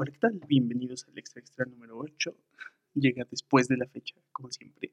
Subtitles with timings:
[0.00, 0.40] Hola, ¿qué tal?
[0.46, 2.32] Bienvenidos al Extra Extra número 8.
[2.94, 4.92] Llega después de la fecha, como siempre.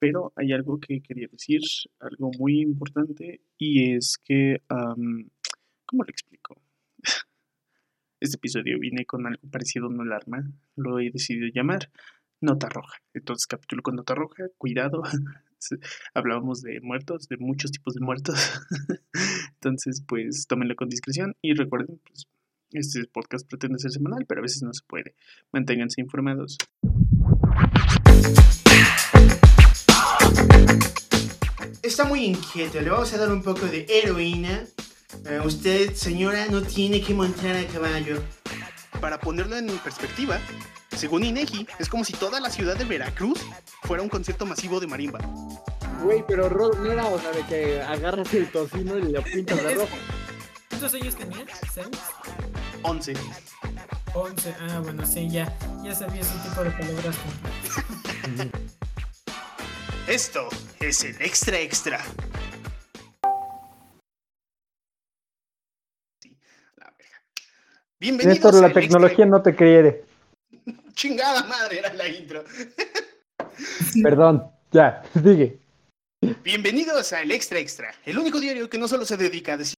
[0.00, 1.60] Pero hay algo que quería decir,
[2.00, 5.30] algo muy importante, y es que, am,
[5.86, 6.60] ¿cómo lo explico?
[8.18, 10.42] Este episodio viene con algo parecido a una alarma,
[10.74, 11.92] lo he decidido llamar
[12.40, 12.98] Nota Roja.
[13.14, 15.04] Entonces, capítulo con Nota Roja, cuidado.
[16.14, 18.60] Hablábamos de muertos, de muchos tipos de muertos.
[19.54, 22.26] Entonces, pues tómenlo con discreción y recuerden, pues,
[22.78, 25.14] este podcast pretende ser semanal, pero a veces no se puede.
[25.52, 26.58] Manténganse informados.
[31.82, 34.64] Está muy inquieto, le vamos a dar un poco de heroína.
[35.26, 38.22] Eh, usted, señora, no tiene que montar a caballo.
[39.00, 40.38] Para ponerlo en perspectiva,
[40.96, 43.40] según INEGI, es como si toda la ciudad de Veracruz
[43.82, 45.18] fuera un concierto masivo de marimba.
[46.02, 49.62] Güey, pero Rod, no era, o sea, de que agarras el tocino y lo pintas
[49.62, 49.96] de rojo.
[50.68, 51.60] ¿Cuántos años tenías?
[51.72, 51.88] ¿Seis?
[52.82, 53.14] 11.
[54.14, 54.54] ¿Once?
[54.60, 57.16] Ah, bueno, sí, ya, ya sabía ese tipo de palabras.
[60.06, 60.48] Esto
[60.80, 62.00] es el extra extra.
[66.20, 66.36] Sí,
[66.76, 67.22] la verga.
[68.00, 70.04] Bienvenidos Néstor, la tecnología no te quiere.
[70.50, 72.44] Extra- Chingada madre, era la intro.
[74.02, 75.58] Perdón, ya, sigue.
[76.44, 79.74] Bienvenidos a El Extra Extra, el único diario que no solo se dedica a decir,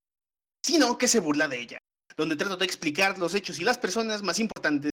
[0.62, 1.78] sino que se burla de ella,
[2.16, 4.90] donde trato de explicar los hechos y las personas más importantes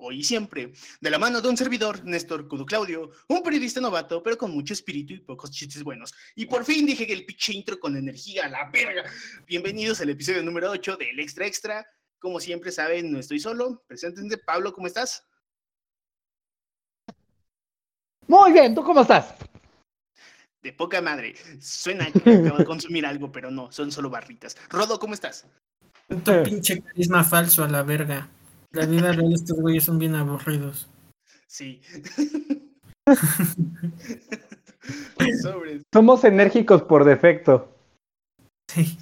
[0.00, 4.22] hoy y siempre, de la mano de un servidor, Néstor Cudo Claudio, un periodista novato,
[4.22, 6.14] pero con mucho espíritu y pocos chistes buenos.
[6.36, 9.04] Y por fin dije que el pinche intro con energía a la verga.
[9.46, 11.86] Bienvenidos al episodio número 8 del Extra Extra.
[12.20, 13.82] Como siempre saben, no estoy solo.
[13.88, 15.24] Preséntense, Pablo, ¿cómo estás?
[18.28, 19.34] Muy bien, ¿tú cómo estás?
[20.62, 21.34] De poca madre.
[21.60, 24.56] Suena que acabo de consumir algo, pero no, son solo barritas.
[24.68, 25.46] Rodo, ¿cómo estás?
[26.08, 28.28] Tu pinche carisma falso a la verga.
[28.72, 30.88] La vida real, estos güeyes son bien aburridos.
[31.46, 31.80] Sí.
[35.92, 37.74] Somos enérgicos por defecto.
[38.70, 38.98] Sí.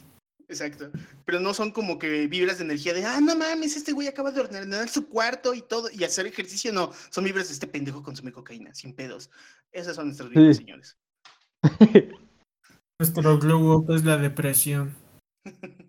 [0.49, 0.91] exacto.
[1.25, 4.31] Pero no son como que vibras de energía de, ah, no mames, este güey acaba
[4.31, 6.73] de ordenar su cuarto y todo, y hacer ejercicio.
[6.73, 9.31] No, son vibras de este pendejo consume cocaína, sin pedos.
[9.73, 10.63] Esas son nuestras vibras, Sí.
[10.63, 10.97] señores.
[12.99, 14.95] Nuestro glow up es la depresión.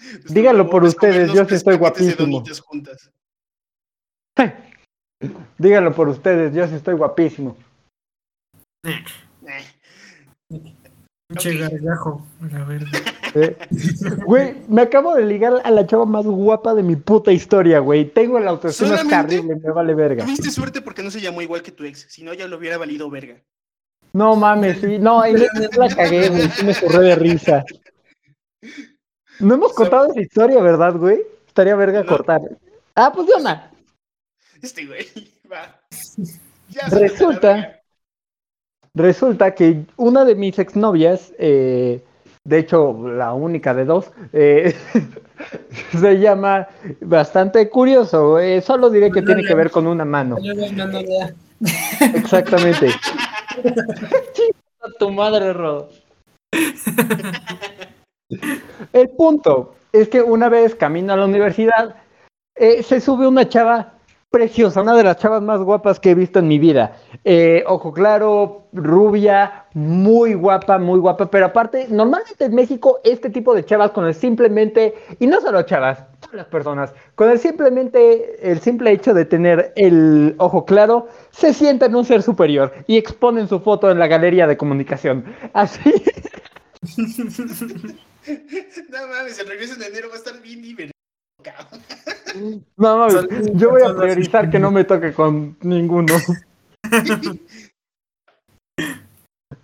[0.28, 2.42] Díganlo por ustedes, yo sí estoy guapísimo.
[5.58, 7.56] Díganlo por ustedes, yo sí estoy guapísimo.
[14.26, 18.06] Güey, me acabo de ligar a la chava más guapa de mi puta historia, güey.
[18.06, 20.24] Tengo la autoestima terrible, me vale verga.
[20.24, 22.78] Tuviste suerte porque no se llamó igual que tu ex, si no ya lo hubiera
[22.78, 23.36] valido verga.
[24.12, 25.34] No mames, sí, no, ahí
[25.76, 26.50] la cagué, güey.
[26.50, 27.64] Sí me corré de risa.
[29.40, 31.22] No hemos contado esa historia, ¿verdad, güey?
[31.46, 32.06] Estaría verga No.
[32.06, 32.40] cortar.
[32.94, 33.70] Ah, pues de una.
[34.62, 35.06] Este güey,
[35.50, 35.76] va.
[36.68, 37.76] Ya, Resulta-.
[38.94, 42.02] Resulta que una de mis exnovias, eh,
[42.44, 44.74] de hecho la única de dos, eh,
[45.98, 46.66] se llama
[47.00, 48.38] bastante curioso.
[48.40, 50.36] eh, solo diré que tiene que ver con una mano.
[52.14, 52.88] Exactamente.
[54.98, 55.90] Tu madre, Rodo.
[58.92, 61.96] El punto es que una vez camino a la universidad,
[62.54, 63.94] eh, se sube una chava
[64.30, 66.96] preciosa, una de las chavas más guapas que he visto en mi vida.
[67.24, 73.54] Eh, ojo claro, rubia, muy guapa, muy guapa, pero aparte, normalmente en México este tipo
[73.54, 78.48] de chavas con el simplemente, y no solo chavas, todas las personas, con el simplemente,
[78.48, 83.48] el simple hecho de tener el ojo claro, se sienten un ser superior y exponen
[83.48, 85.24] su foto en la galería de comunicación.
[85.54, 85.92] Así,
[88.90, 90.92] No mames, el regreso en enero va a estar bien divertido.
[91.42, 92.64] cabrón.
[92.76, 96.14] no mames, yo voy a priorizar que no me toque con ninguno.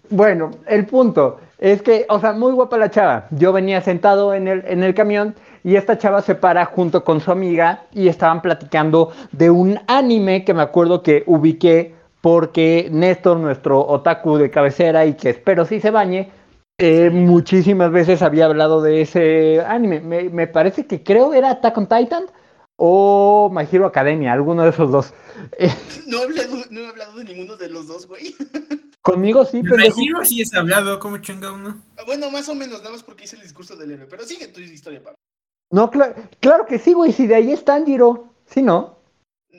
[0.08, 3.26] Bueno, el punto es que, o sea, muy guapa la chava.
[3.30, 5.34] Yo venía sentado en el, en el camión
[5.64, 10.44] y esta chava se para junto con su amiga y estaban platicando de un anime
[10.44, 15.80] que me acuerdo que ubiqué porque Néstor, nuestro otaku de cabecera y que espero sí
[15.80, 16.30] se bañe,
[16.78, 20.00] eh, muchísimas veces había hablado de ese anime.
[20.00, 22.24] Me, me parece que creo era Attack on Titan
[22.76, 25.14] o My Hero Academia, alguno de esos dos.
[25.58, 25.70] Eh,
[26.06, 28.34] No he, hablado, no he hablado de ninguno de los dos, güey.
[29.02, 29.84] conmigo sí, pendejo.
[30.00, 31.80] imagino si es hablado, como chinga uno.
[31.96, 34.06] Ah, Bueno, más o menos, nada más porque hice el discurso del héroe.
[34.10, 35.16] Pero sigue tu historia, Pablo.
[35.70, 38.32] No, cla- claro que sí, güey, si de ahí es Tanjiro.
[38.46, 38.98] Sí, ¿no?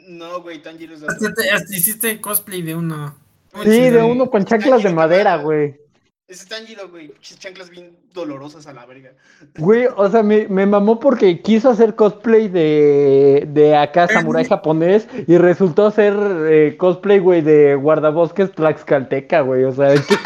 [0.07, 3.15] No, güey, Tanjiro es de Hasta, te- hasta hiciste cosplay de uno.
[3.63, 5.79] Sí, de uno con chanclas de madera, güey.
[6.27, 7.13] Ese es Tanjiro, güey.
[7.21, 9.11] Chanclas bien dolorosas a la verga.
[9.57, 15.07] Güey, o sea, me, me mamó porque quiso hacer cosplay de, de acá samurai japonés
[15.25, 16.13] y resultó ser
[16.49, 19.63] eh, cosplay, güey, de guardabosques tlaxcalteca, güey.
[19.63, 20.17] O sea, es que...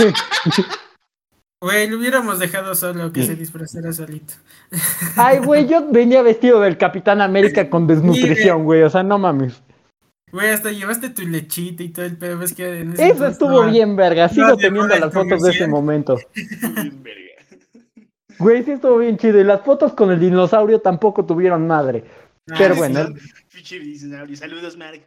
[1.62, 4.34] Güey, lo hubiéramos dejado solo que se disfrazara solito.
[5.16, 8.82] Ay, güey, yo venía vestido del Capitán América con desnutrición, güey.
[8.82, 9.62] O sea, no mames.
[10.32, 12.38] Güey, hasta llevaste tu lechita y todo el pedo.
[12.40, 14.30] Ves que en ese Eso estuvo no- bien, verga.
[14.30, 16.18] Sigo no teniendo las fotos de ese momento.
[16.36, 17.22] Bien verga.
[18.40, 19.40] Güey, sí estuvo bien chido.
[19.40, 22.04] Y las fotos con el dinosaurio tampoco tuvieron madre.
[22.50, 23.06] Ah, Pero bueno.
[24.34, 25.02] Saludos, Mark.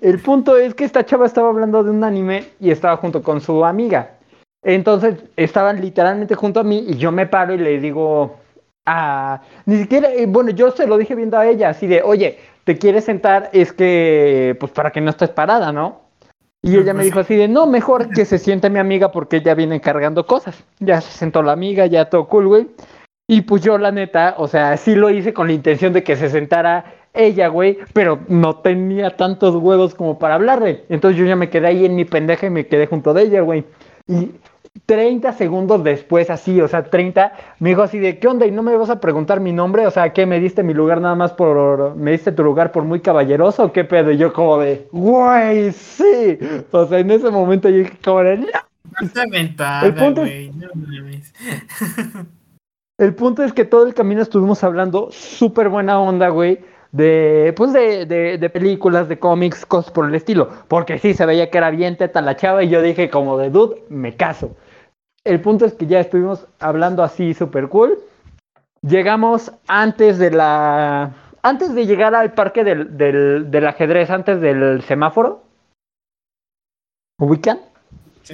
[0.00, 3.40] El punto es que esta chava estaba hablando de un anime y estaba junto con
[3.40, 4.12] su amiga.
[4.64, 8.36] Entonces estaban literalmente junto a mí y yo me paro y le digo
[8.86, 9.42] a...
[9.66, 12.76] Ni siquiera, eh, bueno, yo se lo dije viendo a ella, así de, oye, ¿te
[12.78, 13.48] quieres sentar?
[13.52, 16.00] Es que, pues para que no estés parada, ¿no?
[16.62, 19.54] Y ella me dijo así de, no, mejor que se siente mi amiga porque ella
[19.54, 20.64] viene cargando cosas.
[20.80, 22.66] Ya se sentó la amiga, ya todo cool, güey.
[23.28, 26.16] Y pues yo, la neta, o sea, sí lo hice con la intención de que
[26.16, 30.84] se sentara ella, güey, pero no tenía tantos huevos como para hablarle.
[30.88, 33.42] Entonces yo ya me quedé ahí en mi pendeja y me quedé junto de ella,
[33.42, 33.64] güey.
[34.08, 34.32] Y
[34.84, 38.46] 30 segundos después, así, o sea, 30, me dijo así de, ¿qué onda?
[38.46, 39.86] ¿Y no me vas a preguntar mi nombre?
[39.86, 40.26] O sea, ¿qué?
[40.26, 43.72] ¿Me diste mi lugar nada más por, me diste tu lugar por muy caballeroso o
[43.72, 44.10] qué pedo?
[44.12, 46.38] Y yo como de, güey, sí.
[46.72, 48.46] O sea, en ese momento yo dije como de, "No".
[49.02, 50.50] Está aventada, El punto es- güey.
[50.50, 50.68] No.
[52.98, 56.60] El punto es que todo el camino estuvimos hablando súper buena onda, güey,
[56.92, 60.48] de, pues de, de, de películas, de cómics, cosas por el estilo.
[60.66, 63.50] Porque sí, se veía que era bien teta la chava y yo dije como de,
[63.50, 64.56] dude, me caso.
[65.26, 67.98] El punto es que ya estuvimos hablando así súper cool.
[68.82, 71.12] Llegamos antes de la...
[71.42, 75.42] Antes de llegar al parque del, del, del ajedrez, antes del semáforo.
[77.18, 77.60] ¿Ubican?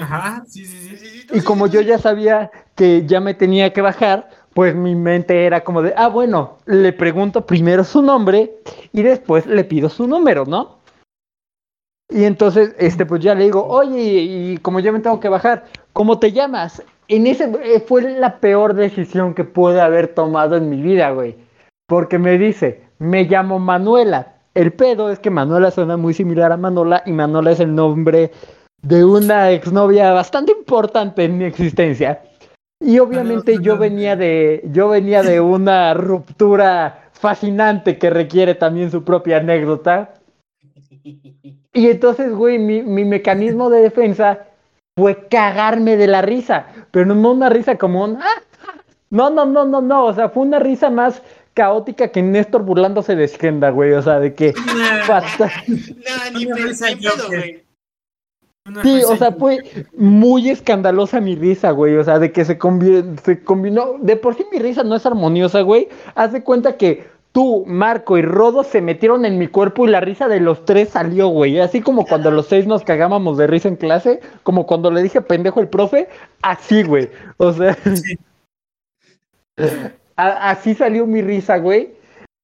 [0.00, 0.96] Ajá, sí, sí, Sí, sí.
[0.96, 1.86] sí, sí, tú Y sí, como yo sí.
[1.86, 6.08] ya sabía que ya me tenía que bajar, pues mi mente era como de, ah,
[6.08, 8.54] bueno, le pregunto primero su nombre
[8.92, 10.78] y después le pido su número, ¿no?
[12.10, 15.64] Y entonces, este, pues ya le digo, oye, y como ya me tengo que bajar,
[15.92, 16.82] ¿cómo te llamas?
[17.08, 21.36] En ese eh, fue la peor decisión que pude haber tomado en mi vida, güey.
[21.86, 24.34] Porque me dice, me llamo Manuela.
[24.54, 28.30] El pedo es que Manuela suena muy similar a Manola y Manola es el nombre
[28.82, 32.22] de una exnovia bastante importante en mi existencia.
[32.80, 39.04] Y obviamente yo venía de yo venía de una ruptura fascinante que requiere también su
[39.04, 40.14] propia anécdota.
[41.74, 44.46] Y entonces, güey, mi, mi mecanismo de defensa
[44.96, 48.26] fue cagarme de la risa, pero no una risa como un "Ah,
[48.66, 48.80] ah".
[49.10, 51.22] No, no, no, no, no, o sea, fue una risa más
[51.54, 57.62] caótica que Néstor burlándose de Skenda, güey, o sea, de que No, ni pedo, güey.
[58.64, 59.58] Una Sí, o sea, fue
[59.96, 61.96] muy escandalosa mi risa, güey.
[61.96, 62.56] O sea, de que se,
[63.24, 63.96] se combinó.
[64.00, 65.88] De por sí mi risa no es armoniosa, güey.
[66.14, 70.00] Haz de cuenta que tú, Marco y Rodo se metieron en mi cuerpo y la
[70.00, 71.58] risa de los tres salió, güey.
[71.60, 75.20] Así como cuando los seis nos cagábamos de risa en clase, como cuando le dije
[75.20, 76.08] pendejo al profe,
[76.42, 77.10] así, güey.
[77.38, 78.18] O sea, Sí.
[80.16, 81.94] a- así salió mi risa, güey.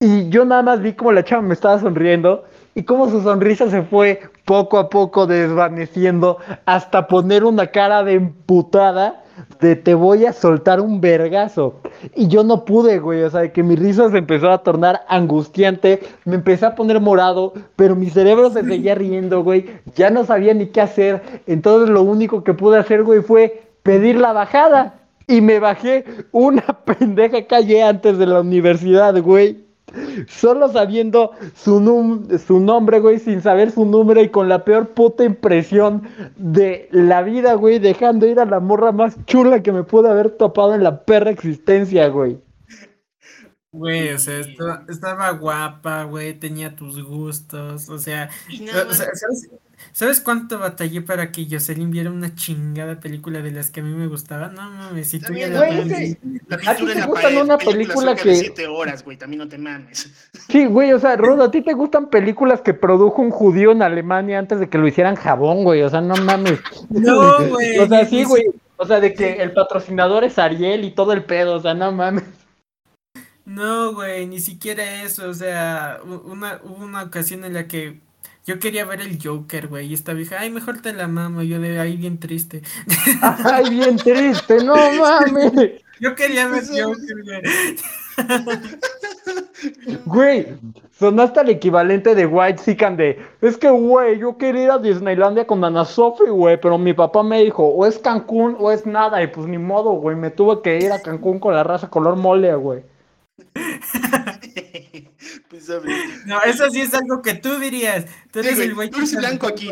[0.00, 2.44] Y yo nada más vi como la chava me estaba sonriendo
[2.74, 8.14] y como su sonrisa se fue poco a poco desvaneciendo hasta poner una cara de
[8.14, 9.24] emputada
[9.60, 11.80] de te voy a soltar un vergazo.
[12.14, 15.02] Y yo no pude, güey, o sea, de que mi risa se empezó a tornar
[15.08, 20.24] angustiante, me empecé a poner morado, pero mi cerebro se seguía riendo, güey, ya no
[20.24, 24.94] sabía ni qué hacer, entonces lo único que pude hacer, güey, fue pedir la bajada.
[25.30, 29.67] Y me bajé una pendeja calle antes de la universidad, güey.
[30.28, 34.88] Solo sabiendo su, num- su nombre, güey, sin saber su número y con la peor
[34.88, 36.02] puta impresión
[36.36, 40.30] de la vida, güey, dejando ir a la morra más chula que me pude haber
[40.30, 42.38] topado en la perra existencia, güey.
[43.70, 49.06] Güey, o sea, estaba, estaba guapa, güey, tenía tus gustos, o sea, Y o sea.
[49.14, 49.50] ¿sabes,
[49.98, 53.92] ¿sabes cuánto batallé para que Jocelyn viera una chingada película de las que a mí
[53.92, 54.54] me gustaban?
[54.54, 56.18] No mames, si tú ya También, la ese-
[56.68, 57.42] ¿A ti te en la gusta pared.
[57.42, 59.16] una película que- siete horas, güey.
[59.16, 60.08] También no te mames.
[60.48, 63.82] Sí, güey, o sea, Rodo, ¿a ti te gustan películas que produjo un judío en
[63.82, 65.82] Alemania antes de que lo hicieran jabón, güey?
[65.82, 66.60] O sea, no mames.
[66.90, 67.78] No, güey.
[67.80, 68.44] O sea, sí, güey.
[68.76, 71.90] O sea, de que el patrocinador es Ariel y todo el pedo, o sea, no
[71.90, 72.22] mames.
[73.44, 78.00] No, güey, ni siquiera eso, o sea, una, hubo una ocasión en la que
[78.48, 81.60] yo quería ver el Joker, güey, y esta vieja, ay, mejor te la mamo, yo
[81.60, 82.62] de ahí bien triste.
[83.44, 85.52] Ay, bien triste, no mames.
[86.00, 87.42] Yo quería ver Joker, güey.
[90.06, 90.46] Güey,
[90.92, 93.20] sonaste el equivalente de White Sican de.
[93.42, 97.22] Es que, güey, yo quería ir a Disneylandia con Ana Sophie, güey, pero mi papá
[97.22, 100.62] me dijo, o es Cancún o es nada, y pues ni modo, güey, me tuve
[100.62, 102.82] que ir a Cancún con la raza color mole, güey.
[106.26, 108.04] No, eso sí es algo que tú dirías.
[108.30, 109.70] Tú Sí, eres güey, el güey tú eres el blanco aquí.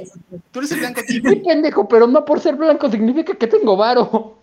[0.51, 1.15] Tú eres el blanco aquí.
[1.21, 4.39] Sí, pendejo, pero no por ser blanco significa que tengo varo.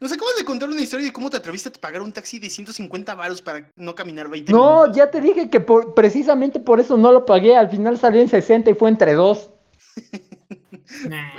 [0.00, 2.50] Nos acabas de contar una historia de cómo te atreviste a pagar un taxi de
[2.50, 4.96] 150 varos para no caminar 20 No, minutos.
[4.96, 7.56] ya te dije que por- precisamente por eso no lo pagué.
[7.56, 9.50] Al final salió en 60 y fue entre dos.
[11.08, 11.32] Nah.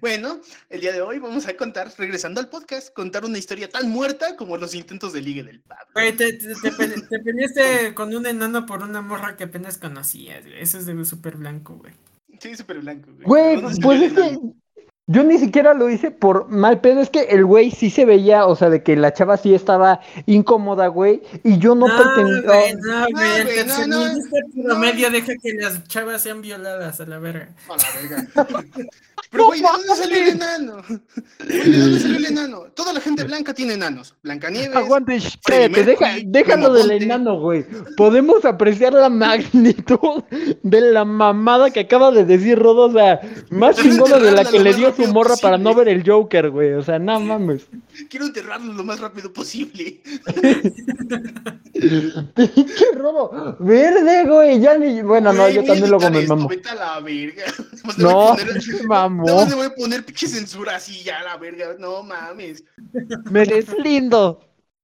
[0.00, 3.90] Bueno, el día de hoy vamos a contar, regresando al podcast, contar una historia tan
[3.90, 5.86] muerta como los intentos de ligue del Pablo.
[5.94, 9.78] Güey, te, te, te pele- te peleaste con un enano por una morra que apenas
[9.78, 10.60] conocías, güey.
[10.60, 11.92] Eso es de súper blanco, güey.
[12.40, 13.10] Sí, súper blanco.
[13.12, 14.38] Güey, Güey, ¿De dónde pues es que?
[15.08, 17.00] Yo ni siquiera lo hice por mal pedo.
[17.00, 20.00] Es que el güey sí se veía, o sea, de que la chava sí estaba
[20.26, 21.22] incómoda, güey.
[21.44, 22.42] Y yo no, No, pretendía.
[22.42, 23.38] güey, no, güey.
[23.38, 24.64] No, tercermundista no.
[24.64, 27.48] promedio deja que las chavas sean violadas a la verga.
[27.68, 28.66] A la verga.
[29.30, 30.82] Pero, güey, ¿de dónde salió el enano?
[31.46, 32.60] Güey, ¿de dónde salió el enano?
[32.74, 34.14] Toda la gente blanca tiene enanos.
[34.22, 34.76] Blancanieves.
[34.76, 37.04] Aguante, cállate, deja, déjalo del Monte.
[37.04, 37.64] enano, güey.
[37.96, 40.22] Podemos apreciar la magnitud
[40.62, 44.58] de la mamada que acaba de decir Rodo, o sea, más chingona de la que
[44.58, 46.72] le más dio su morra para no ver el Joker, güey.
[46.74, 47.66] O sea, no mames.
[48.10, 50.00] Quiero enterrarlo lo más rápido posible.
[52.34, 54.60] Pinche Rodo, verde, güey.
[54.60, 55.02] Ya ni.
[55.02, 56.48] Bueno, no, Güey, yo a también luego me mamo.
[56.48, 57.44] Vete a la verga.
[57.98, 61.74] No, a nada más le voy a poner pinche censura así ya a la verga.
[61.80, 62.62] No mames.
[63.30, 64.40] Me deslindo.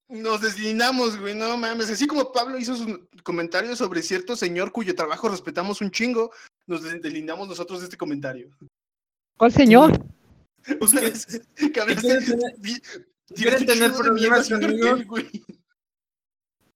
[0.08, 1.34] Nos deslindamos, güey.
[1.36, 1.90] No mames.
[1.90, 6.32] Así como Pablo hizo sus comentarios sobre cierto señor cuyo trabajo respetamos un chingo,
[6.66, 8.48] nos des- deslindamos nosotros de este comentario.
[9.38, 9.92] ¿Cuál señor?
[10.80, 12.22] Ustedes que tener-
[12.58, 12.82] di-
[13.34, 14.98] quieren tener chingo de mierda problemas conmigo?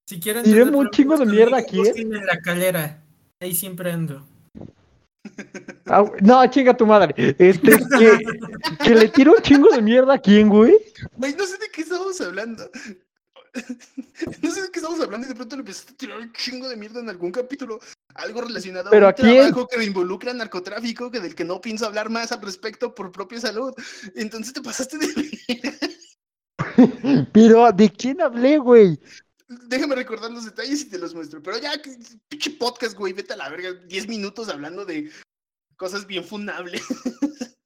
[0.07, 1.93] Si quieren tener un chingo de mierda aquí, ¿eh?
[1.95, 3.03] en la calera.
[3.39, 4.25] Ahí siempre ando.
[5.85, 7.13] Ah, no, chinga tu madre.
[7.37, 8.17] Este, que,
[8.83, 10.75] que le tiro un chingo de mierda a quién, güey.
[11.17, 12.69] Güey, no sé de qué estamos hablando.
[14.41, 16.67] No sé de qué estamos hablando y de pronto le empezaste a tirar un chingo
[16.67, 17.79] de mierda en algún capítulo.
[18.15, 19.51] Algo relacionado ¿Pero a un quién?
[19.51, 23.39] trabajo que involucra narcotráfico, que del que no pienso hablar más al respecto por propia
[23.39, 23.73] salud.
[24.15, 25.31] Entonces te pasaste de...
[27.33, 28.99] Pero, ¿de quién hablé, güey?
[29.67, 31.41] Déjame recordar los detalles y te los muestro.
[31.41, 31.73] Pero ya,
[32.29, 33.73] pinche podcast, güey, vete a la verga.
[33.73, 35.11] 10 minutos hablando de
[35.75, 36.81] cosas bien funables.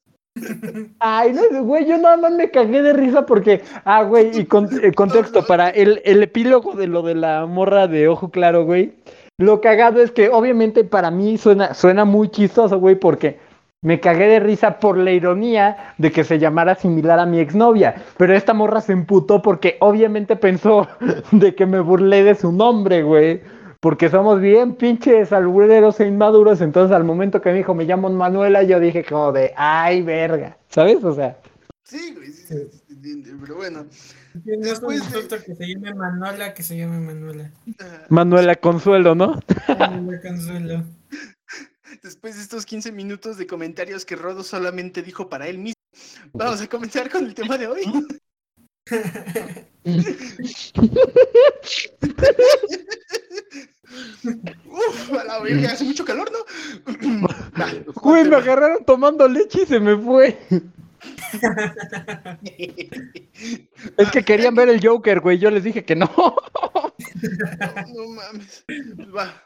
[0.99, 4.67] Ay, no, güey, yo nada más me cagué de risa porque, ah, güey, y con,
[4.83, 8.93] eh, contexto, para el, el epílogo de lo de la morra de ojo claro, güey,
[9.37, 13.39] lo cagado es que obviamente para mí suena, suena muy chistoso, güey, porque
[13.81, 17.95] me cagué de risa por la ironía de que se llamara similar a mi exnovia,
[18.17, 20.87] pero esta morra se emputó porque obviamente pensó
[21.31, 23.41] de que me burlé de su nombre, güey.
[23.79, 28.09] Porque somos bien pinches albureros e inmaduros, entonces al momento que me dijo me llamo
[28.09, 31.03] Manuela, yo dije como de, ay, verga, ¿sabes?
[31.03, 31.37] O sea,
[31.83, 32.43] Sí, güey, sí,
[32.87, 33.85] sí, sí, pero bueno.
[34.33, 37.49] No es un Después de- insulto que se llame Manuela, que se llame Manuela.
[37.79, 39.39] ah, Manuela Consuelo, ¿no?
[39.79, 40.83] Manuela Consuelo.
[42.03, 45.79] Después de estos 15 minutos de comentarios que Rodo solamente dijo para él mismo,
[46.33, 47.83] vamos a comenzar con el tema de hoy.
[54.65, 56.39] Uf, a la verga, hace mucho calor, ¿no?
[57.27, 60.37] Va, Güey, me agarraron tomando leche y se me fue.
[63.97, 66.09] Es que querían ver el Joker, güey, yo les dije que no.
[67.95, 68.65] No mames.
[69.15, 69.43] Va.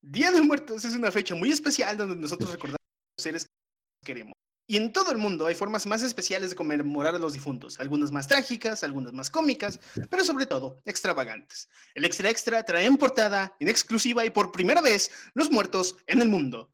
[0.00, 4.06] Día de Muertos es una fecha muy especial donde nosotros recordamos a los seres que
[4.06, 4.34] queremos.
[4.70, 8.12] Y en todo el mundo hay formas más especiales de conmemorar a los difuntos, algunas
[8.12, 11.70] más trágicas, algunas más cómicas, pero sobre todo extravagantes.
[11.94, 16.20] El Extra Extra trae en portada, en exclusiva y por primera vez, los muertos en
[16.20, 16.70] el mundo.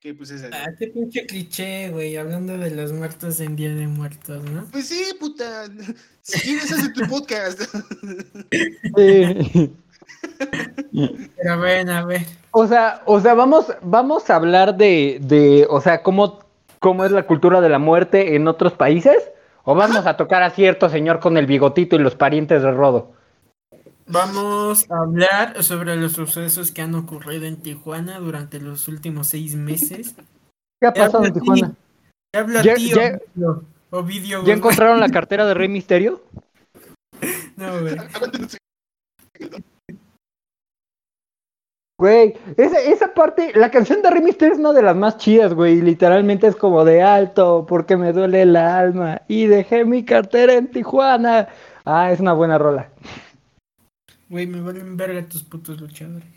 [0.00, 3.86] Que pues es Ah, qué pinche cliché, güey, hablando de los muertos en Día de
[3.86, 4.64] Muertos, ¿no?
[4.72, 5.66] Pues sí, puta.
[6.22, 7.60] Si quieres, hace tu podcast.
[8.96, 9.70] Sí.
[11.36, 12.24] Pero ven, a ver.
[12.52, 16.47] O sea, o sea, vamos, vamos a hablar de, de, o sea, cómo,
[16.80, 19.30] cómo es la cultura de la muerte en otros países.
[19.64, 23.12] ¿O vamos a tocar a cierto señor con el bigotito y los parientes de Rodo?
[24.06, 29.54] Vamos a hablar sobre los sucesos que han ocurrido en Tijuana durante los últimos seis
[29.54, 30.14] meses.
[30.80, 31.72] ¿Qué ha pasado en Tijuana?
[32.32, 33.18] Te habla Ya- tío ya-
[33.90, 36.22] Ovidio, ¿Ya encontraron la cartera de Rey Misterio?
[37.56, 37.96] No, güey.
[41.98, 45.80] Güey, esa, esa parte, la canción de Misterio es una de las más chidas, güey.
[45.80, 49.22] Literalmente es como de alto, porque me duele la alma.
[49.26, 51.48] Y dejé mi cartera en Tijuana.
[51.84, 52.88] Ah, es una buena rola.
[54.28, 56.28] Güey, me valen verga tus putos luchadores.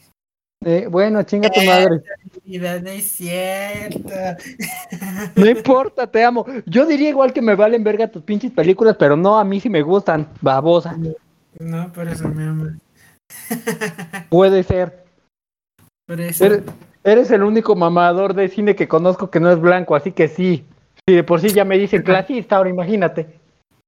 [0.66, 2.02] Eh, bueno, chinga tu madre.
[2.44, 4.10] Vida, no es cierto.
[5.36, 6.46] No importa, te amo.
[6.66, 9.70] Yo diría igual que me valen verga tus pinches películas, pero no, a mí sí
[9.70, 10.28] me gustan.
[10.42, 10.98] Babosa.
[11.60, 12.74] No, por eso me amas.
[14.30, 15.01] Puede ser.
[16.20, 16.46] Eso.
[16.46, 16.64] Eres,
[17.04, 20.66] eres el único mamador de cine que conozco que no es blanco, así que sí.
[21.08, 23.28] Si de por sí ya me dicen clasista, ahora imagínate.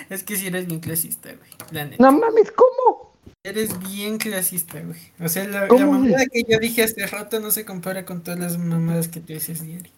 [0.09, 1.49] Es que si eres bien clasista, güey.
[1.71, 1.97] La neta.
[1.99, 3.13] No mames, ¿cómo?
[3.43, 4.99] Eres bien clasista, güey.
[5.19, 8.57] O sea, la, mamada que yo dije hace rato no se compara con todas las
[8.57, 9.91] mamadas que tú dices diario.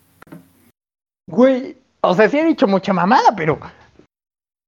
[1.27, 3.59] Güey, o sea, sí he dicho mucha mamada, pero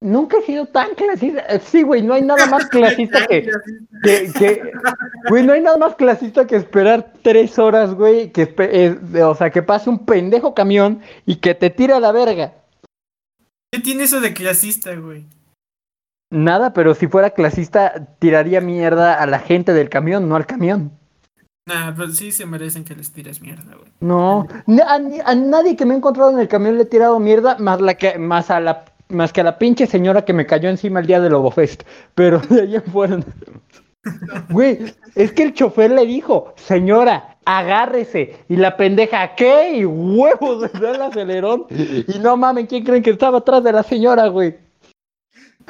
[0.02, 1.42] nunca he sido tan clasista.
[1.48, 3.50] Eh, Sí, güey, no hay nada más clasista que,
[4.04, 4.72] que, que-
[5.30, 9.50] güey, no hay nada más clasista que esperar tres horas, güey, que, eh, o sea,
[9.50, 12.54] que pase un pendejo camión y que te tire a la verga.
[13.74, 15.26] ¿Qué tiene eso de clasista, güey?
[16.34, 20.92] Nada, pero si fuera clasista, tiraría mierda a la gente del camión, no al camión.
[21.68, 23.92] Nah, pero sí se merecen que les tires mierda, güey.
[24.00, 24.48] No,
[24.88, 27.80] a, a nadie que me he encontrado en el camión le he tirado mierda, más
[27.82, 31.00] la que, más a la, más que a la pinche señora que me cayó encima
[31.00, 31.84] el día del Lobofest.
[32.16, 33.20] Pero de ahí en fuera.
[34.50, 34.80] Güey,
[35.16, 38.38] es que el chofer le dijo, señora, agárrese.
[38.50, 39.78] Y la pendeja, ¿qué?
[39.78, 41.66] Y huevos, le da el acelerón.
[41.70, 44.56] Y no mames, ¿quién creen que estaba atrás de la señora, güey?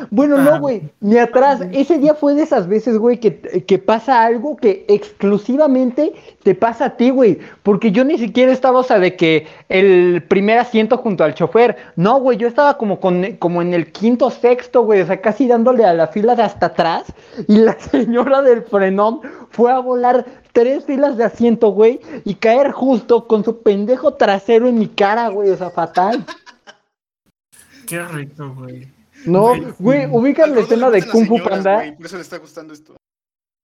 [0.10, 1.62] Bueno, no, güey, ni atrás.
[1.72, 6.86] Ese día fue de esas veces, güey, que, que pasa algo que exclusivamente te pasa
[6.86, 7.40] a ti, güey.
[7.64, 11.78] Porque yo ni siquiera estaba, o sea, de que el primer asiento junto al chofer.
[11.96, 15.48] No, güey, yo estaba como, con, como en el quinto, sexto, güey, o sea, casi
[15.48, 17.06] dándole a la fila de hasta atrás.
[17.48, 22.72] Y la señora del frenón fue a volar tres filas de asiento, güey, y caer
[22.72, 26.26] justo con su pendejo trasero en mi cara, güey, o sea, fatal.
[27.88, 29.01] Qué rico, güey.
[29.26, 31.76] No, güey, ubicas Al la escena de Kung Fu Panda.
[31.76, 32.96] güey, por eso le está gustando esto.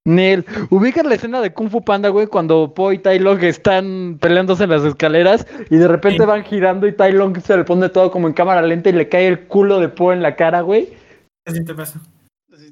[0.06, 4.18] Nel, ubicas la escena de Kung Fu Panda, güey, cuando Po y Tai Long están
[4.22, 7.90] peleándose en las escaleras y de repente van girando y Tai Long se le pone
[7.90, 10.62] todo como en cámara lenta y le cae el culo de Po en la cara,
[10.62, 10.94] güey.
[11.46, 12.00] Así te pasa.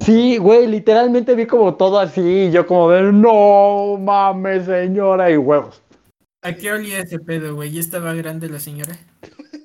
[0.00, 5.36] Sí, güey, literalmente vi como todo así y yo como de, no mames, señora, y
[5.36, 5.82] huevos.
[6.42, 7.72] ¿A qué olía ese pedo, güey?
[7.72, 8.96] ¿Ya estaba grande la señora?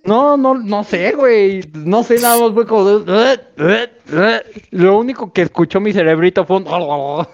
[0.03, 3.01] No, no, no sé, güey, no sé, nada más fue como.
[4.71, 6.65] Lo único que escuchó mi cerebrito fue un...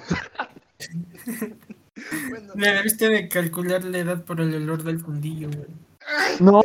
[2.30, 5.68] Bueno, Le debiste de calcular la edad por el olor del fundillo, güey.
[6.40, 6.62] No.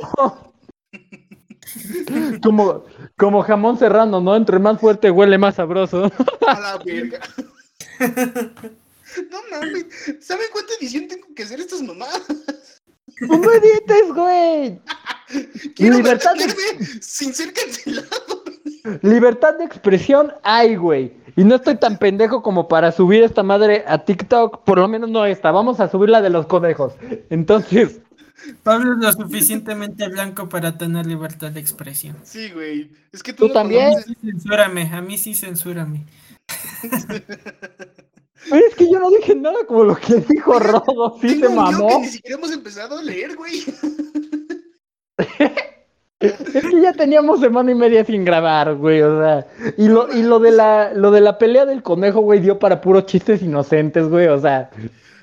[2.42, 2.84] Como,
[3.16, 4.36] como jamón serrano, ¿no?
[4.36, 6.12] Entre más fuerte huele, más sabroso.
[6.46, 7.20] a la verga.
[9.30, 9.84] No mames,
[10.20, 12.22] ¿saben cuánta edición tengo que hacer estas mamadas?
[13.20, 14.80] ¡No me edites, güey!
[15.74, 18.08] Quiero Libertad de- sin ser cancelado.
[19.02, 21.12] Libertad de expresión hay, güey.
[21.36, 24.64] Y no estoy tan pendejo como para subir esta madre a TikTok.
[24.64, 25.50] Por lo menos no esta.
[25.50, 26.92] Vamos a subir la de los conejos.
[27.30, 28.00] Entonces,
[28.62, 32.16] Pablo es lo suficientemente blanco para tener libertad de expresión.
[32.24, 32.90] Sí, güey.
[33.12, 33.92] Es que tú, ¿Tú no también?
[33.92, 36.04] conoces- censúrame, a mí sí censúrame.
[38.50, 41.16] pero es que yo no dije nada como lo que dijo Rodo.
[41.20, 42.00] Sí se guion que mamó.
[42.00, 43.62] ni siquiera hemos empezado a leer, güey.
[46.20, 49.44] Es que ya teníamos semana y media sin grabar, güey, o sea,
[49.76, 52.80] y lo, y lo de la, lo de la pelea del conejo, güey, dio para
[52.80, 54.70] puros chistes inocentes, güey, o sea,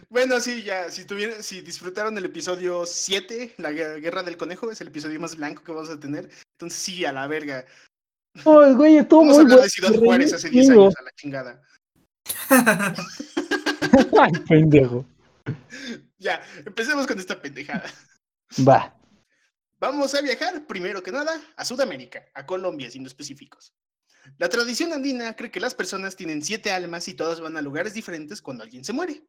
[0.10, 4.71] Bueno, sí, ya, si tuvieron, si disfrutaron el episodio 7, la gue- guerra del conejo,
[4.71, 6.30] es el episodio más blanco que vamos a tener.
[6.58, 7.63] Entonces sí, a la verga.
[8.43, 9.62] oh, güey, estuvo Vamos muy bueno.
[9.62, 10.82] de Ciudad Juárez hace 10 chingo.
[10.82, 11.62] años, a la chingada.
[14.19, 15.06] Ay, pendejo.
[16.21, 17.86] Ya, empecemos con esta pendejada.
[18.67, 18.93] Va.
[19.80, 23.74] Vamos a viajar, primero que nada, a Sudamérica, a Colombia, siendo específicos.
[24.38, 27.94] La tradición andina cree que las personas tienen siete almas y todas van a lugares
[27.94, 29.24] diferentes cuando alguien se muere.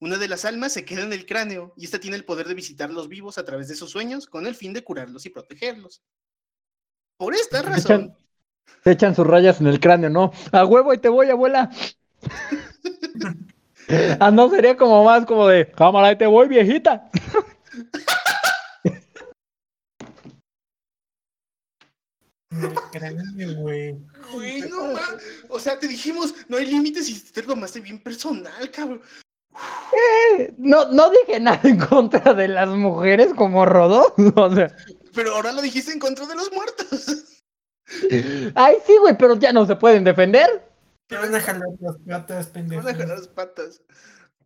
[0.00, 2.54] Una de las almas se queda en el cráneo y esta tiene el poder de
[2.54, 6.02] visitar los vivos a través de sus sueños con el fin de curarlos y protegerlos.
[7.18, 8.16] Por esta Se razón, echan,
[8.82, 10.32] se echan sus rayas en el cráneo, ¿no?
[10.50, 11.70] A huevo y te voy, abuela.
[14.18, 17.10] ah, no, sería como más como de, cámara, ahí te voy, viejita.
[23.56, 23.96] güey.
[24.32, 24.94] güey, no
[25.48, 29.00] O sea, te dijimos, no hay límites y te lo tomaste bien personal, cabrón.
[30.58, 34.14] No, no dije nada en contra de las mujeres como Rodó.
[34.36, 34.74] O sea,
[35.14, 37.42] Pero ahora lo dijiste en contra de los muertos.
[38.54, 40.68] ay, sí, güey, pero ya no se pueden defender.
[41.06, 42.82] Te van a jalar las patas, Te pendejo.
[42.82, 43.82] van a jalar las patas.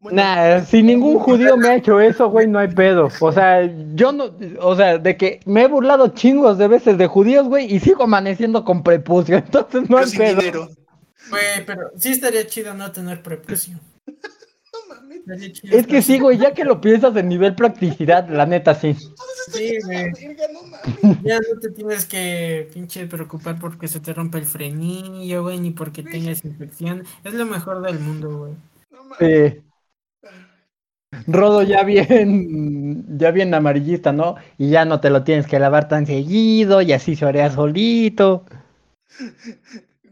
[0.01, 3.09] Bueno, Nah, si ningún judío me ha hecho eso, güey, no hay pedo.
[3.21, 4.31] O sea, yo no,
[4.61, 8.05] o sea, de que me he burlado chingos de veces de judíos, güey, y sigo
[8.05, 10.41] amaneciendo con prepucio, entonces no hay sin pedo.
[10.41, 10.69] dinero.
[11.31, 13.79] Güey, pero sí estaría chido no tener prepucio.
[14.71, 15.63] No mames.
[15.65, 18.95] Es que sí, güey, ya que lo piensas en nivel practicidad, la neta sí.
[19.51, 20.13] Sí, güey.
[20.13, 21.23] Verga, no mames.
[21.23, 25.71] Ya no te tienes que pinche preocupar porque se te rompe el frenillo, güey, ni
[25.71, 27.05] porque tengas infección.
[27.25, 28.53] Es lo mejor del mundo, güey.
[28.91, 29.55] No mames.
[29.55, 29.63] Sí.
[31.27, 34.37] Rodo ya bien, ya bien amarillista, ¿no?
[34.59, 38.45] Y ya no te lo tienes que lavar tan seguido y así se orea solito.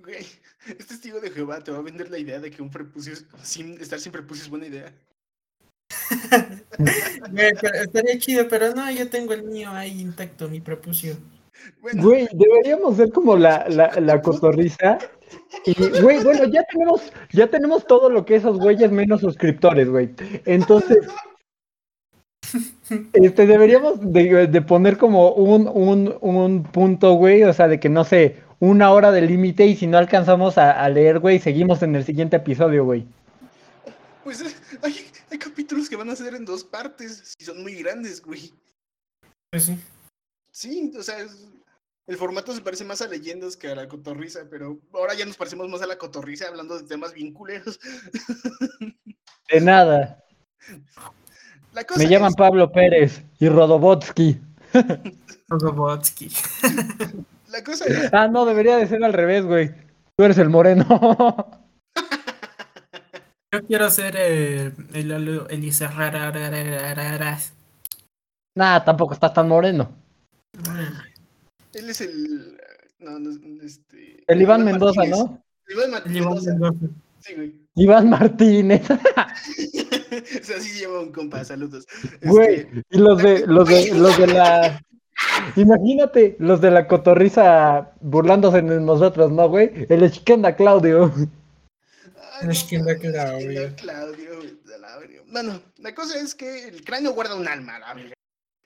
[0.02, 0.26] Güey,
[0.66, 3.80] este testigo de Jehová te va a vender la idea de que un prepucio, sin
[3.80, 4.92] estar sin prepucio es buena idea.
[7.30, 11.16] Güey, pero estaría chido, pero no, yo tengo el mío ahí intacto, mi prepucio.
[11.80, 14.98] Bueno, Güey, deberíamos ser como la, la, la cotorriza.
[15.64, 20.14] Y, güey, bueno, ya tenemos, ya tenemos todo lo que esos güeyes menos suscriptores, güey.
[20.44, 21.06] Entonces,
[23.12, 27.88] este, deberíamos de, de poner como un, un, un punto, güey, o sea, de que
[27.88, 31.82] no sé, una hora de límite y si no alcanzamos a, a leer, güey, seguimos
[31.82, 33.04] en el siguiente episodio, güey.
[34.22, 34.94] pues eh, hay,
[35.30, 38.52] hay capítulos que van a ser en dos partes, y son muy grandes, güey.
[39.50, 39.78] Pues sí.
[40.52, 41.48] Sí, o sea, es-
[42.06, 45.36] el formato se parece más a leyendas que a la cotorriza, pero ahora ya nos
[45.36, 47.80] parecemos más a la cotorriza hablando de temas bien culeros.
[49.52, 50.24] De nada.
[51.72, 54.40] La cosa Me llaman es- Pablo Pérez y Rodobotsky.
[55.48, 56.30] Robotsky.
[57.48, 59.70] la cosa es, Ah, no, debería de ser al revés, güey.
[60.16, 60.84] Tú eres el moreno.
[63.52, 67.52] Yo quiero ser eh, el Elisa Rarararararas.
[68.56, 69.90] Nah, tampoco estás tan moreno.
[71.78, 72.58] Él es el...
[72.98, 73.30] No, no,
[73.62, 74.24] este...
[74.26, 75.18] El Iván Mendoza, Martínez.
[75.18, 75.44] ¿no?
[75.68, 76.78] El Iván Ma- El Iván Mendoza.
[77.20, 77.54] Sí, güey.
[77.74, 78.82] Iván Martínez.
[78.90, 81.86] o sea, sí llama un compa, saludos.
[82.22, 84.80] Güey, Este, y los de, los de, los de la.
[85.56, 89.86] Imagínate, los de la cotorriza burlándose de nosotros, ¿no, güey?
[89.88, 91.12] El Esquenda Claudio.
[92.42, 93.70] ay, Es que no Claudio.
[93.70, 94.56] no, Claudio, güey.
[95.30, 98.14] Bueno, la cosa es que el cráneo guarda un alma, la verga.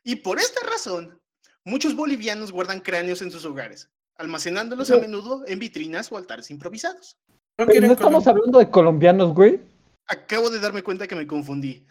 [0.04, 1.18] Y por esta razón,
[1.64, 7.16] muchos bolivianos guardan cráneos en sus hogares, almacenándolos a menudo en vitrinas o altares improvisados.
[7.58, 8.30] No en estamos Colombia.
[8.30, 9.60] hablando de colombianos, güey.
[10.08, 11.86] Acabo de darme cuenta que me confundí.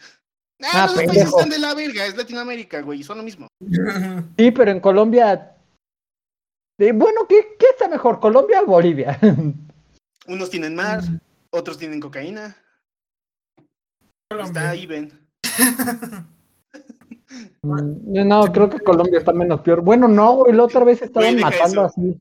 [0.62, 3.46] Ah, Ah, los países están de la verga, es Latinoamérica, güey, son lo mismo.
[4.36, 5.56] Sí, pero en Colombia.
[6.78, 9.18] eh, bueno, ¿qué, ¿qué está mejor, Colombia o Bolivia?
[10.26, 11.00] Unos tienen mar,
[11.50, 12.56] otros tienen cocaína.
[14.38, 15.28] Está ahí, ven.
[17.62, 19.82] Mm, no, creo que Colombia está menos peor.
[19.82, 21.94] Bueno, no, güey, la otra vez estaban matando eso.
[21.96, 22.20] así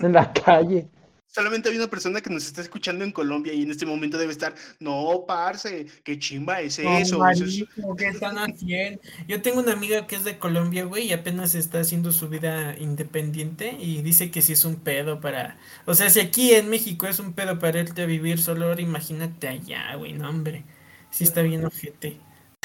[0.00, 0.88] en la calle.
[1.26, 4.32] Solamente hay una persona que nos está escuchando en Colombia y en este momento debe
[4.32, 7.26] estar, no, parce, qué chimba es No, eso.
[7.26, 7.60] eso es-".
[7.74, 9.00] marico, ¿qué están haciendo?
[9.26, 12.76] Yo tengo una amiga que es de Colombia, güey, y apenas está haciendo su vida
[12.78, 15.58] independiente y dice que si es un pedo para...
[15.86, 18.82] O sea, si aquí en México es un pedo para irte a vivir solo, ahora
[18.82, 20.66] imagínate allá, güey, no, hombre.
[21.10, 22.18] Sí está bien ojete.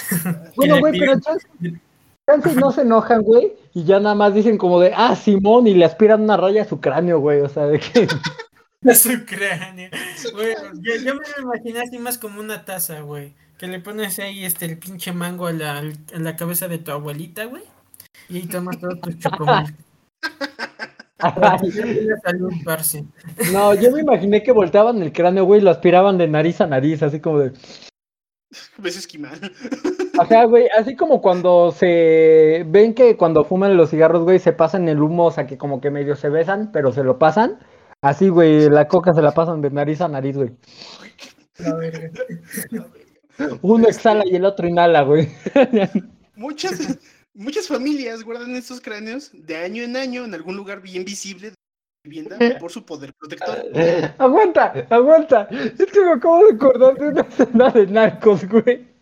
[0.56, 4.91] Bueno, güey, pero chance, no se enojan, güey, y ya nada más dicen como de,
[4.96, 8.08] ah, Simón, y le aspiran una raya a su cráneo, güey, o sea, de que...
[8.88, 9.89] A su cráneo.
[10.34, 13.34] Güey, yo, yo me lo imaginé así más como una taza, güey.
[13.58, 16.91] Que le pones ahí este el pinche mango a la, a la cabeza de tu
[16.91, 17.63] abuelita, güey.
[18.30, 19.76] Y ahí tomas todos tus chocomil.
[23.52, 26.67] No, yo me imaginé que volteaban el cráneo, güey, y lo aspiraban de nariz a
[26.67, 27.54] nariz, así como de...
[28.77, 29.39] Ves esquimal.
[30.19, 32.65] Ajá, güey, así como cuando se...
[32.67, 35.81] Ven que cuando fuman los cigarros, güey, se pasan el humo, o sea, que como
[35.81, 37.60] que medio se besan, pero se lo pasan.
[38.01, 40.55] Así, güey, la coca se la pasan de nariz a nariz, güey.
[41.57, 42.12] La verga.
[43.62, 45.29] Uno exhala y el otro inhala, güey.
[46.36, 46.99] Muchas,
[47.33, 51.53] muchas familias guardan estos cráneos de año en año en algún lugar bien visible
[52.08, 53.65] vivienda por su poder protector.
[54.17, 55.48] aguanta, aguanta.
[55.52, 58.98] Es que me acabo de acordar de una escena de narcos, güey.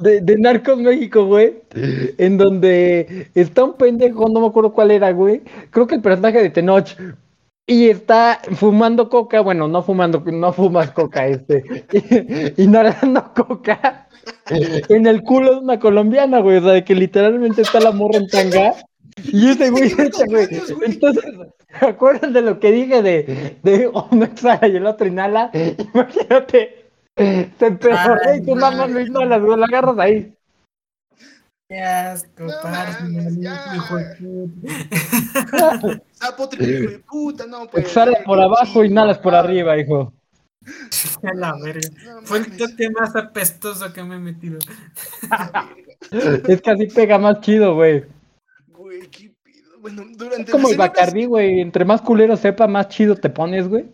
[0.00, 1.62] De, de Narcos México, güey.
[2.18, 5.42] En donde está un pendejo, no me acuerdo cuál era, güey.
[5.70, 6.96] Creo que el personaje de Tenoch.
[7.68, 11.64] Y está fumando coca, bueno, no fumando, no fumas coca, este.
[12.58, 14.06] Inhalando coca
[14.88, 16.58] en el culo de una colombiana, güey.
[16.58, 18.74] O sea, de que literalmente está la morra en tanga.
[19.24, 20.46] Y ese güey, ese güey.
[20.84, 21.24] Entonces,
[21.78, 25.50] ¿se acuerdan de lo que dije de, de uno exhala y el otro inhala?
[25.94, 26.90] Imagínate.
[27.16, 30.36] Se empezó y tú nada más lo inhalas, lo agarras ahí.
[31.68, 33.72] Qué asco, No mames, ya.
[33.74, 36.02] hijo de puta.
[36.12, 37.86] Sapo triple hijo de puta, no pues.
[37.86, 40.12] Exhala por abajo, inhalas por arriba, hijo.
[41.22, 41.88] A la verga.
[42.04, 44.58] No Fue el toque más apestoso que me he metido.
[46.46, 48.04] Es que así pega más chido, güey.
[48.68, 49.35] Güey, qué.
[49.86, 51.60] Bueno, durante Es como el Bacardí, güey.
[51.60, 53.84] Entre más culero sepa, más chido te pones, güey.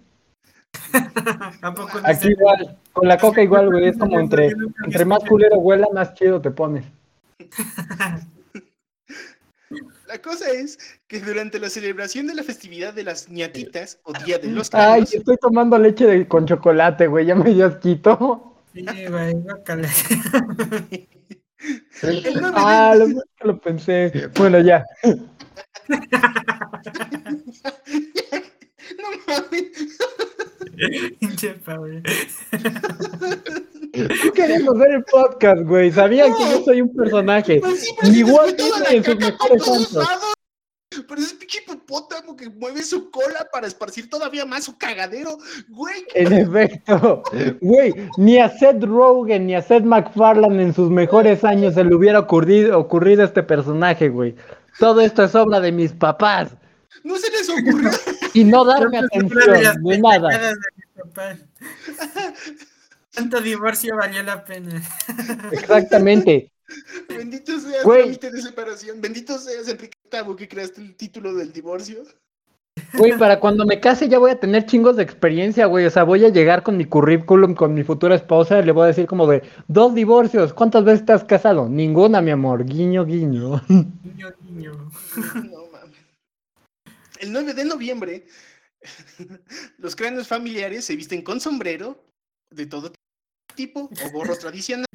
[1.61, 2.31] ¿A poco no Aquí sé?
[2.31, 4.53] igual, con la coca igual, güey, es como entre,
[4.87, 6.87] entre más culero huela, más chido te pones.
[10.07, 14.39] La cosa es que durante la celebración de la festividad de las ñatitas o Día
[14.39, 18.57] de los Ay, estoy tomando leche de- con chocolate, güey, ya me dio asquito.
[18.75, 19.89] Sí, güey, 9
[22.55, 23.07] Ah, lo,
[23.47, 24.29] lo pensé.
[24.37, 24.85] Bueno, ya.
[28.99, 29.99] No mames.
[31.21, 32.01] Pinche Pablo.
[34.23, 35.93] Tú queriendo ver el podcast, güey.
[35.93, 37.61] Sabían que yo soy un personaje.
[37.61, 38.13] Pues sí, pero
[38.47, 39.99] Disney en sus mejores años.
[41.09, 46.05] Pero ese pinche hipopótamo que mueve su cola para esparcir todavía más su cagadero, güey.
[46.15, 47.23] En efecto,
[47.61, 51.95] güey, ni a Seth Rogen ni a Seth MacFarlane en sus mejores años se le
[51.95, 54.35] hubiera ocurrido, ocurrido este personaje, güey.
[54.79, 56.51] Todo esto es obra de mis papás.
[57.05, 57.91] No se les ocurrió.
[58.35, 59.31] Y no darme atención,
[59.83, 60.29] de nada.
[60.29, 61.39] pendejadas de mis papás.
[63.13, 64.83] Tanto divorcio valió la pena.
[65.51, 66.51] Exactamente.
[67.09, 68.01] Bendito sea el Güey.
[68.03, 69.01] trámite de separación.
[69.01, 72.05] Bendito seas Enrique VIII que creaste el título del divorcio.
[72.95, 75.87] Güey, para cuando me case ya voy a tener chingos de experiencia, güey.
[75.87, 78.85] O sea, voy a llegar con mi currículum, con mi futura esposa, y le voy
[78.85, 81.69] a decir como de, dos divorcios, ¿cuántas veces te has casado?
[81.69, 83.63] Ninguna, mi amor, guiño, guiño.
[83.69, 84.73] Niño, niño.
[85.35, 85.99] No mames.
[87.21, 88.27] El 9 de noviembre,
[89.79, 92.05] los cráneos familiares se visten con sombrero
[92.51, 92.93] de todo
[93.55, 94.87] tipo o gorros tradicionales.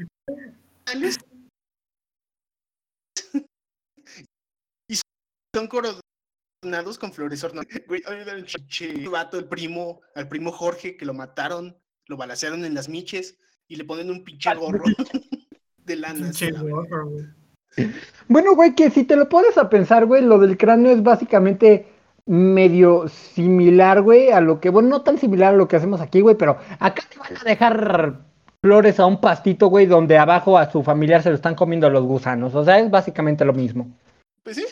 [4.89, 4.95] Y
[5.53, 5.67] son
[6.61, 7.87] coronados con flores ornamentales.
[7.87, 8.01] Güey,
[8.81, 13.37] el vato, el primo, al primo Jorge, que lo mataron, lo balacearon en las miches
[13.67, 14.83] y le ponen un pinche gorro
[15.77, 16.25] de lana.
[16.25, 16.69] Pinche así.
[16.69, 17.25] gorro, güey.
[18.27, 21.87] Bueno, güey, que si te lo pones a pensar, güey, lo del cráneo es básicamente
[22.25, 26.21] medio similar, güey, a lo que, bueno, no tan similar a lo que hacemos aquí,
[26.21, 28.19] güey, pero acá te van a dejar
[28.61, 32.03] flores a un pastito, güey, donde abajo a su familiar se lo están comiendo los
[32.03, 32.55] gusanos.
[32.55, 33.95] O sea, es básicamente lo mismo.
[34.43, 34.65] Pues sí,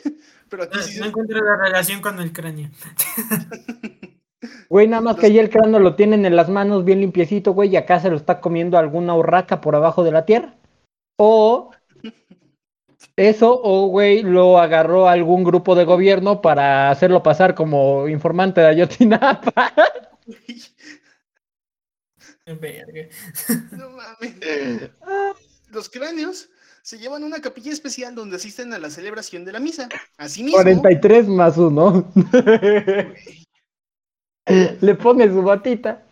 [0.50, 2.70] pero aquí No, sí no se- encuentro la relación con el cráneo.
[4.70, 7.70] Güey, nada más que allí el cráneo lo tienen en las manos bien limpiecito, güey,
[7.70, 10.56] y acá se lo está comiendo alguna urraca por abajo de la tierra.
[11.18, 11.72] O
[13.16, 18.68] eso, o güey, lo agarró algún grupo de gobierno para hacerlo pasar como informante de
[18.68, 19.74] Ayotzinapa.
[22.46, 23.08] Verga.
[23.72, 24.36] No mames.
[25.72, 26.50] Los cráneos
[26.86, 29.90] se llevan a una capilla especial donde asisten a la celebración de la misa.
[30.20, 32.12] Asimismo, 43 más uno.
[34.82, 36.04] Le pone su batita.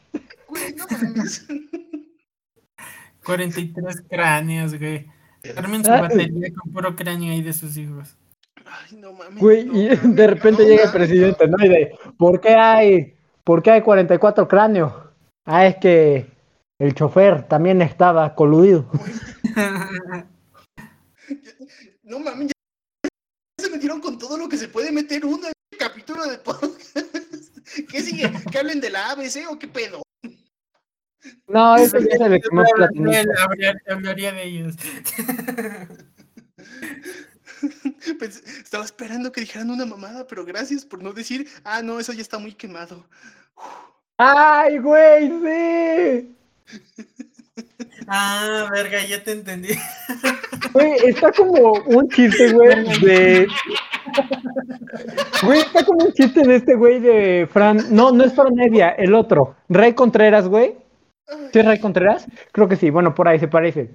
[0.48, 1.46] güey, no mames.
[3.24, 5.06] 43 cráneos, güey.
[5.56, 6.02] Armen su Ay.
[6.02, 8.18] batería con puro cráneo ahí de sus hijos.
[8.66, 9.40] Ay, no mames.
[9.40, 11.64] Güey, no y de repente no llega el presidente, ¿no?
[11.64, 14.92] Y de, ¿por qué hay, por qué hay 44 cráneos?
[15.46, 16.32] Ah, es que
[16.80, 18.90] el chofer también estaba coludido.
[22.04, 22.54] No mames, ya
[23.66, 26.96] se metieron con todo lo que se puede meter uno en el capítulo de podcast.
[27.90, 28.32] ¿Qué sigue?
[28.52, 30.02] ¿Que hablen de la ABC o qué pedo?
[31.48, 33.32] No, eso ya se le quemó Él platanito.
[33.42, 34.76] hablaría, hablaría de ellos.
[38.20, 42.12] Pensé- estaba esperando que dijeran una mamada, pero gracias por no decir, ah, no, eso
[42.12, 43.06] ya está muy quemado.
[44.18, 46.36] ¡Ay, güey, sí!
[48.08, 49.70] Ah, verga, ya te entendí.
[50.74, 53.48] Güey, está como un chiste, güey, de...
[55.44, 57.78] Güey, está como un chiste de este güey de Fran...
[57.92, 59.56] No, no es Fran Evia, el otro.
[59.70, 60.76] Ray Contreras, güey.
[61.52, 62.28] ¿Sí es Ray Contreras?
[62.52, 63.92] Creo que sí, bueno, por ahí se parece.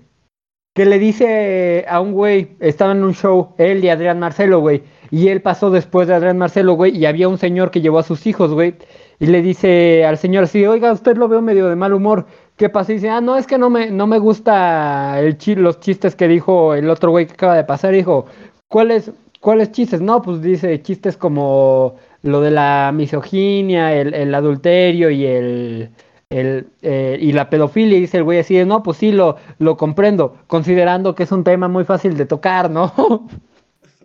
[0.74, 4.82] Que le dice a un güey, estaba en un show, él y Adrián Marcelo, güey.
[5.10, 8.04] Y él pasó después de Adrián Marcelo, güey, y había un señor que llevó a
[8.04, 8.76] sus hijos, güey.
[9.18, 12.26] Y le dice al señor así, oiga, usted lo veo medio de mal humor.
[12.58, 12.92] ¿Qué pasa?
[12.92, 16.16] Y dice, ah, no, es que no me, no me gusta el chi- los chistes
[16.16, 17.92] que dijo el otro güey que acaba de pasar.
[17.94, 18.26] Dijo,
[18.68, 20.00] ¿cuáles, ¿cuáles chistes?
[20.00, 25.90] No, pues dice chistes como lo de la misoginia, el, el adulterio y el,
[26.30, 27.96] el, eh, y la pedofilia.
[27.98, 31.32] Y dice el güey así, de, no, pues sí, lo, lo comprendo, considerando que es
[31.32, 32.92] un tema muy fácil de tocar, ¿no?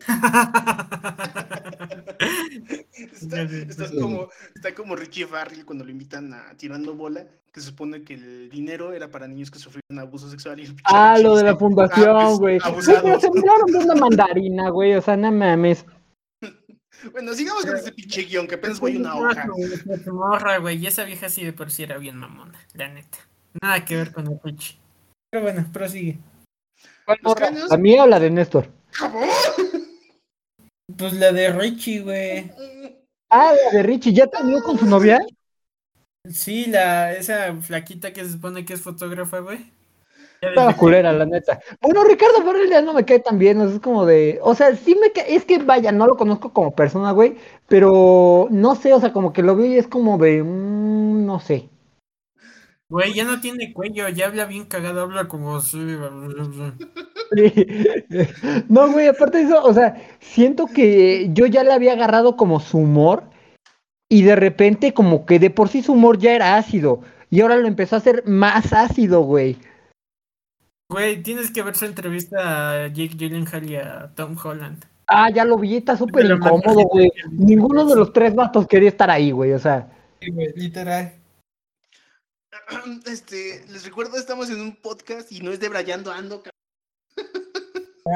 [3.21, 7.67] Está, estás como, está como Richie Farrell cuando lo invitan a tirando bola, que se
[7.67, 10.59] supone que el dinero era para niños que sufrieron abuso sexual.
[10.59, 12.59] Y el pinche ah, lo de la fundación, "Ah, pues, güey.
[12.59, 13.21] Güey, pero abusados".
[13.21, 15.85] se miraron de una mandarina, güey, o sea, no mames.
[17.11, 19.45] Bueno, sigamos con ese pinche guion, que apenas voy una hoja.
[20.05, 20.77] Morra, güey.
[20.77, 23.17] Y esa vieja sí de por sí era bien mamona, la neta.
[23.61, 24.79] Nada que ver con el Twitch.
[25.29, 26.19] Pero bueno, prosigue.
[27.21, 28.69] Los cráneos, ¿La mía o la de Néstor?
[28.91, 29.27] ¡Jabón!
[30.97, 32.51] Pues la de Richie, güey.
[33.35, 35.19] Ah, la de Richie, ¿ya terminó con su novia?
[36.29, 39.71] Sí, la, esa flaquita que se supone que es fotógrafa, güey.
[40.39, 41.59] Estaba culera, la neta.
[41.81, 44.53] Bueno, Ricardo Farrell ya no me cae tan bien, o sea, es como de, o
[44.53, 48.75] sea, sí me cae, es que vaya, no lo conozco como persona, güey, pero no
[48.75, 51.69] sé, o sea, como que lo veo y es como de, mm, no sé.
[52.87, 55.59] Güey, ya no tiene cuello, ya habla bien cagado, habla como.
[57.35, 57.53] Sí.
[58.69, 62.59] No, güey, aparte de eso, o sea, siento que yo ya le había agarrado como
[62.59, 63.23] su humor
[64.09, 67.57] y de repente como que de por sí su humor ya era ácido y ahora
[67.57, 69.57] lo empezó a hacer más ácido, güey.
[70.89, 74.85] Güey, tienes que ver su entrevista a Jake Gyllenhaal y a Tom Holland.
[75.07, 77.11] Ah, ya lo vi, está súper incómodo, güey.
[77.31, 79.91] Ninguno de los tres vatos quería estar ahí, güey, o sea.
[80.21, 81.13] Sí, güey, literal.
[83.07, 86.51] Este, les recuerdo, estamos en un podcast y no es de Brayando Ando, cabrón.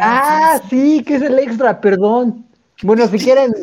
[0.01, 2.45] Ah, sí, que es el extra, perdón.
[2.83, 3.53] Bueno, si quieren.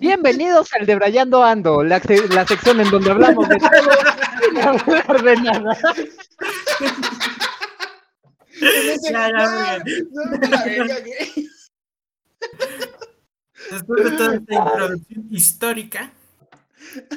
[0.00, 3.70] Bienvenidos al de Brayando Ando, la, se- la sección en donde hablamos de todo
[4.48, 5.76] sin hablar de nada.
[9.02, 10.96] Ya, ya.
[13.70, 16.12] Después de toda esta introducción histórica,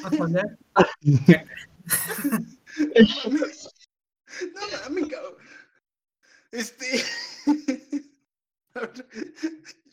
[0.04, 0.58] vamos a hablar.
[4.56, 5.34] No mames, cabrón.
[6.51, 7.03] Este.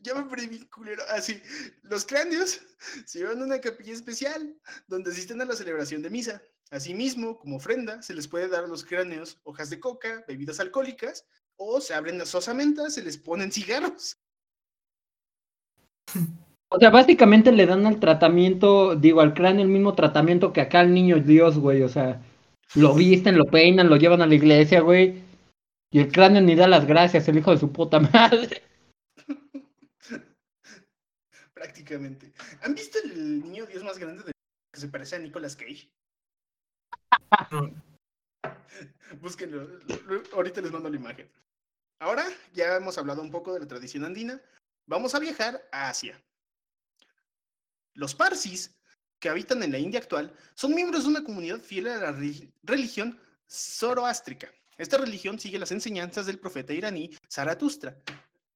[0.03, 1.03] Ya me perdí culero.
[1.11, 1.43] Así,
[1.83, 2.61] los cráneos
[3.07, 4.55] se llevan a una capilla especial
[4.87, 6.41] donde asisten a la celebración de misa.
[6.71, 11.27] Asimismo, como ofrenda, se les puede dar a los cráneos hojas de coca, bebidas alcohólicas,
[11.57, 14.17] o se abren las osamentas, se les ponen cigarros.
[16.69, 20.81] O sea, básicamente le dan al tratamiento, digo, al cráneo el mismo tratamiento que acá
[20.81, 21.83] al niño Dios, güey.
[21.83, 22.21] O sea,
[22.75, 25.23] lo visten, lo peinan, lo llevan a la iglesia, güey.
[25.91, 28.63] Y el cráneo ni da las gracias, el hijo de su puta madre.
[31.55, 32.33] Prácticamente.
[32.63, 34.33] ¿Han visto el niño Dios más grande de
[34.73, 35.91] que se parece a Nicolas Cage?
[39.21, 39.65] Búsquenlo.
[39.65, 41.31] lo- lo- Ahorita les mando la imagen.
[42.01, 44.41] Ahora ya hemos hablado un poco de la tradición andina.
[44.87, 46.21] Vamos a viajar a Asia.
[47.95, 48.77] Los parsis,
[49.19, 52.53] que habitan en la India actual, son miembros de una comunidad fiel a la re-
[52.63, 53.19] religión
[53.49, 54.53] zoroástrica.
[54.77, 57.97] Esta religión sigue las enseñanzas del profeta iraní Zaratustra.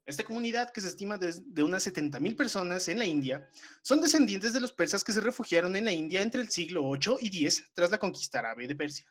[0.04, 3.48] Esta comunidad, que se estima de, unas 70.000 personas en la India,
[3.82, 7.18] son descendientes de los persas que se refugiaron en la India entre el siglo 8
[7.20, 9.06] y 10 tras la conquista árabe de Persia.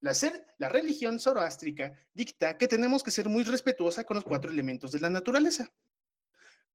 [0.00, 4.50] La, ser- la religión zoroástrica dicta que tenemos que ser muy respetuosa con los cuatro
[4.50, 5.72] elementos de la naturaleza.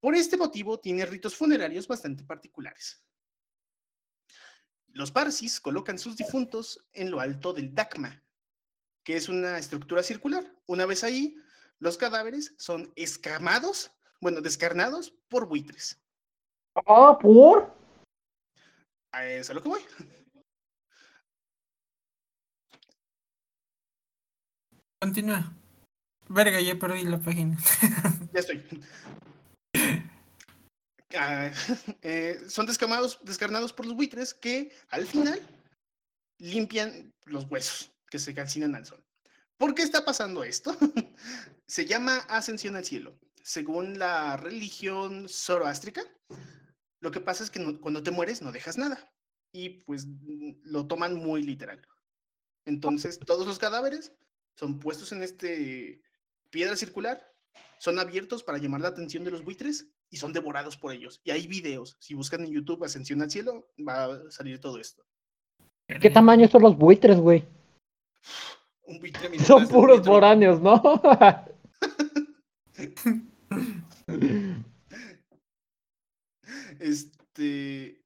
[0.00, 3.02] Por este motivo, tiene ritos funerarios bastante particulares.
[4.94, 8.22] Los parsis colocan sus difuntos en lo alto del Dakma,
[9.08, 10.44] que es una estructura circular.
[10.66, 11.34] Una vez ahí,
[11.78, 13.90] los cadáveres son escamados,
[14.20, 15.98] bueno, descarnados por buitres.
[16.86, 17.74] Ah, ¿por?
[19.12, 19.80] A eso es a lo que voy.
[25.00, 25.56] Continúa.
[26.28, 27.56] Verga, ya perdí la página.
[28.34, 28.62] Ya estoy.
[31.16, 31.50] Ah,
[32.02, 35.40] eh, son descamados, descarnados por los buitres que al final
[36.38, 39.04] limpian los huesos que se calcinan al sol.
[39.56, 40.76] ¿Por qué está pasando esto?
[41.66, 43.18] se llama ascensión al cielo.
[43.42, 46.02] Según la religión zoroástrica,
[47.00, 49.12] lo que pasa es que cuando te mueres no dejas nada.
[49.52, 50.06] Y pues
[50.62, 51.80] lo toman muy literal.
[52.66, 54.12] Entonces, todos los cadáveres
[54.54, 56.02] son puestos en este
[56.50, 57.22] piedra circular,
[57.78, 61.20] son abiertos para llamar la atención de los buitres y son devorados por ellos.
[61.24, 61.96] Y hay videos.
[62.00, 65.04] Si buscan en YouTube Ascensión al Cielo, va a salir todo esto.
[65.86, 67.44] ¿Qué tamaño son los buitres, güey?
[68.82, 70.82] Un buitre Son puros foráneos, ¿no?
[76.78, 78.00] Este.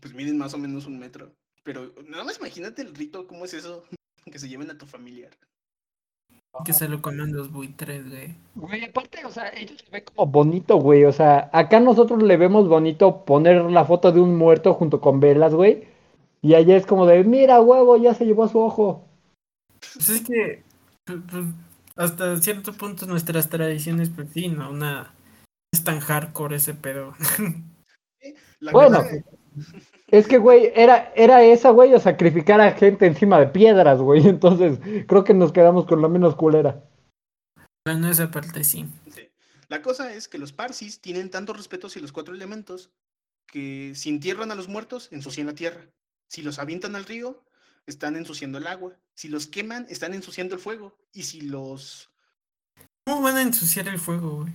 [0.00, 1.32] Pues miden más o menos un metro.
[1.62, 3.84] Pero nada más imagínate el rito, ¿cómo es eso?
[4.30, 5.30] Que se lleven a tu familiar.
[6.64, 8.34] Que se lo coman los buitres, güey.
[8.54, 11.04] Güey, aparte, o sea, ellos se ve como bonito, güey.
[11.04, 15.20] O sea, acá nosotros le vemos bonito poner la foto de un muerto junto con
[15.20, 15.86] velas, güey.
[16.44, 19.08] Y allá es como de, mira, huevo, ya se llevó a su ojo.
[19.94, 20.62] Pues es que
[21.06, 21.44] pues, pues,
[21.96, 25.14] hasta cierto punto nuestras tradiciones, pues sí, no, una
[25.72, 27.14] es tan hardcore ese pedo.
[28.60, 29.00] La Bueno,
[30.08, 34.26] Es que, güey, era, era esa, güey, o sacrificar a gente encima de piedras, güey.
[34.28, 34.78] Entonces,
[35.08, 36.84] creo que nos quedamos con la menos culera.
[37.86, 38.84] Bueno, esa parte sí.
[39.10, 39.30] Sí.
[39.68, 42.90] La cosa es que los parsis tienen tanto respeto hacia los cuatro elementos
[43.46, 45.86] que si entierran a los muertos, ensucian la tierra.
[46.28, 47.42] Si los avientan al río,
[47.86, 48.96] están ensuciando el agua.
[49.14, 50.96] Si los queman, están ensuciando el fuego.
[51.12, 52.10] Y si los
[53.06, 54.52] ¿Cómo van a ensuciar el fuego, güey?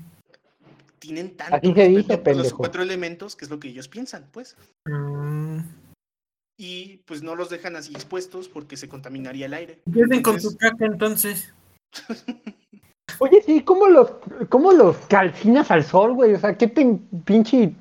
[0.99, 4.57] tienen tanto se dice, los cuatro elementos, que es lo que ellos piensan, pues.
[4.85, 5.59] Mm,
[6.57, 9.81] y pues no los dejan así expuestos porque se contaminaría el aire.
[9.85, 11.53] Empiecen con su caca entonces.
[13.19, 14.11] Oye, sí, ¿cómo los,
[14.49, 16.33] cómo los calcinas al sol, güey?
[16.33, 17.73] O sea, ¿qué tem- pinche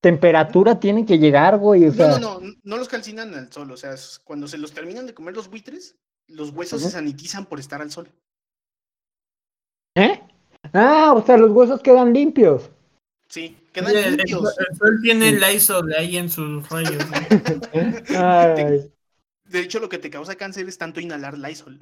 [0.00, 1.84] temperatura tienen que llegar, güey?
[1.84, 3.94] O No, sea, no, no, no los calcinan al sol, o sea,
[4.24, 5.96] cuando se los terminan de comer los buitres,
[6.28, 8.08] los huesos se sanitizan por estar al sol.
[9.96, 10.20] ¿Eh?
[10.72, 12.70] Ah, o sea, los huesos quedan limpios.
[13.28, 14.56] Sí, quedan el, limpios.
[14.58, 17.02] el sol tiene Lysol ahí en sus rayos.
[19.44, 21.80] De hecho, lo que te causa cáncer es tanto inhalar Lysol.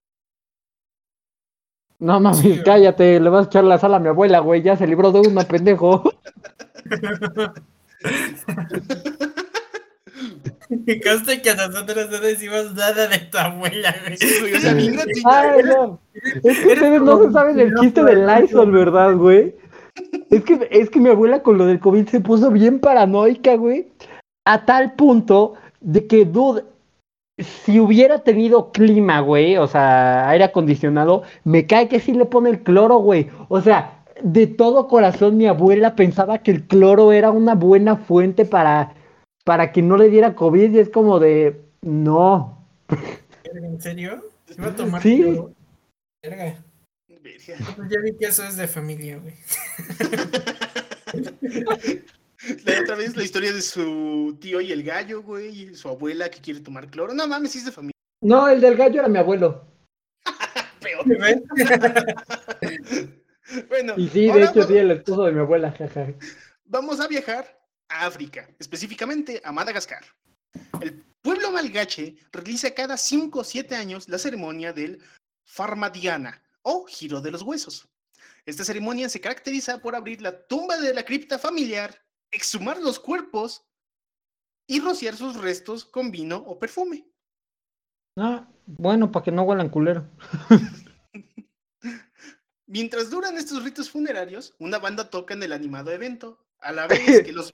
[2.00, 4.76] no mames, Sí, cállate, le vas a echar la sal a mi abuela, güey, ya
[4.76, 6.02] se libró de una pendejo.
[10.68, 14.14] Me consta que a nosotros no decimos nada de tu abuela, güey.
[14.54, 14.76] O sea.
[15.24, 16.00] Ay, no.
[16.12, 19.54] Es que ustedes no se saben el chiste del Lysol, ¿verdad, güey?
[20.30, 23.88] Es que, es que mi abuela con lo del COVID se puso bien paranoica, güey.
[24.44, 26.64] A tal punto de que, dude,
[27.38, 32.50] si hubiera tenido clima, güey, o sea, aire acondicionado, me cae que sí le pone
[32.50, 33.28] el cloro, güey.
[33.48, 38.44] O sea, de todo corazón mi abuela pensaba que el cloro era una buena fuente
[38.44, 38.94] para,
[39.44, 42.64] para que no le diera COVID y es como de, no.
[43.44, 44.22] ¿En serio?
[44.56, 45.22] ¿Iba a tomar Sí.
[45.22, 45.52] cloro?
[46.22, 46.56] Verga.
[47.08, 47.88] Verga.
[47.90, 49.34] Ya vi que eso es de familia, güey.
[52.64, 56.30] La otra vez la historia de su tío y el gallo, güey, y su abuela
[56.30, 57.12] que quiere tomar cloro.
[57.12, 57.92] No mames, sí es de familia.
[58.22, 59.64] No, el del gallo era mi abuelo.
[60.80, 61.04] Peor.
[63.68, 66.12] Bueno, Y sí, de hecho, va- sí, el esposo de mi abuela, jaja.
[66.64, 70.04] vamos a viajar a África, específicamente a Madagascar.
[70.80, 75.00] El pueblo malgache realiza cada 5 o 7 años la ceremonia del
[75.44, 77.88] Farmadiana o giro de los huesos.
[78.44, 81.94] Esta ceremonia se caracteriza por abrir la tumba de la cripta familiar,
[82.30, 83.64] exhumar los cuerpos
[84.66, 87.06] y rociar sus restos con vino o perfume.
[88.18, 90.06] Ah, bueno, para que no huelan culero.
[92.68, 96.98] Mientras duran estos ritos funerarios, una banda toca en el animado evento, a la vez
[97.24, 97.52] que los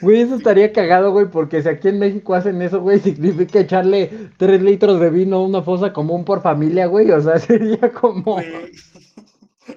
[0.00, 4.30] Güey, eso estaría cagado, güey, porque si aquí en México hacen eso, güey, significa echarle
[4.36, 7.10] tres litros de vino a una fosa común por familia, güey.
[7.12, 8.34] O sea, sería como.
[8.34, 8.72] Güey,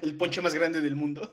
[0.01, 1.32] el ponche más grande del mundo.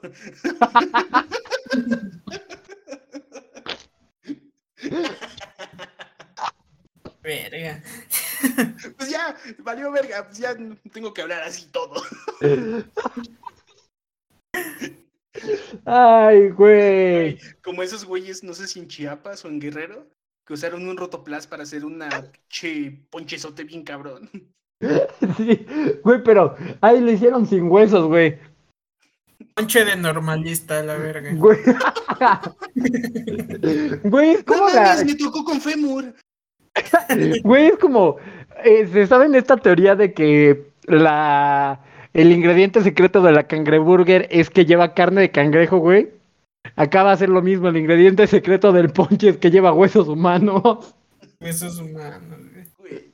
[7.26, 7.82] Verga.
[8.96, 10.54] Pues ya, valió verga, pues ya
[10.92, 12.02] tengo que hablar así todo.
[15.84, 17.38] Ay, güey.
[17.62, 20.06] Como esos güeyes, no sé si en Chiapas o en Guerrero,
[20.46, 24.30] que usaron un rotoplas para hacer una che ponchezote bien cabrón.
[25.38, 25.66] Sí,
[26.04, 28.38] güey, pero ahí lo hicieron sin huesos, güey.
[29.54, 31.32] Ponche de normalista, la verga.
[31.34, 31.58] Güey.
[34.04, 36.14] Güey, es No la- me tocó con fémur.
[37.42, 38.16] Güey, es como,
[38.64, 41.80] eh, ¿se saben esta teoría de que la
[42.14, 46.10] el ingrediente secreto de la cangreburger es que lleva carne de cangrejo, güey?
[46.74, 50.08] Acá va a ser lo mismo, el ingrediente secreto del ponche es que lleva huesos
[50.08, 50.94] humanos.
[51.40, 52.40] Esos humanos.
[52.78, 53.12] Güey.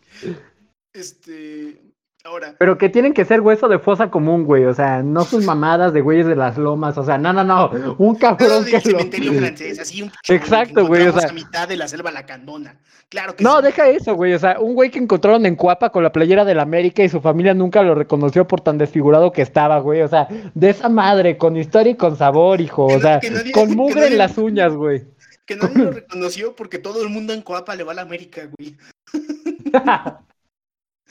[0.92, 1.91] Este.
[2.24, 4.64] Ahora, Pero que tienen que ser hueso de fosa común, güey.
[4.64, 6.96] O sea, no sus mamadas de güeyes de las lomas.
[6.96, 7.96] O sea, no, no, no.
[7.98, 8.98] Un cabrón del que lo...
[8.98, 12.76] cementerio francés, así un pinche Exacto, güey, o sea- a mitad de la selva lacandona.
[13.08, 13.64] Claro que No, sí.
[13.64, 14.32] deja eso, güey.
[14.34, 17.20] O sea, un güey que encontraron en Cuapa con la playera del América y su
[17.20, 20.00] familia nunca lo reconoció por tan desfigurado que estaba, güey.
[20.02, 22.86] O sea, de esa madre, con historia y con sabor, hijo.
[22.86, 25.02] Que O sea, nadie- con mugre nadie- en las uñas, güey.
[25.44, 28.42] Que nadie lo reconoció porque todo el mundo en Coapa le va a la América,
[28.56, 28.76] güey.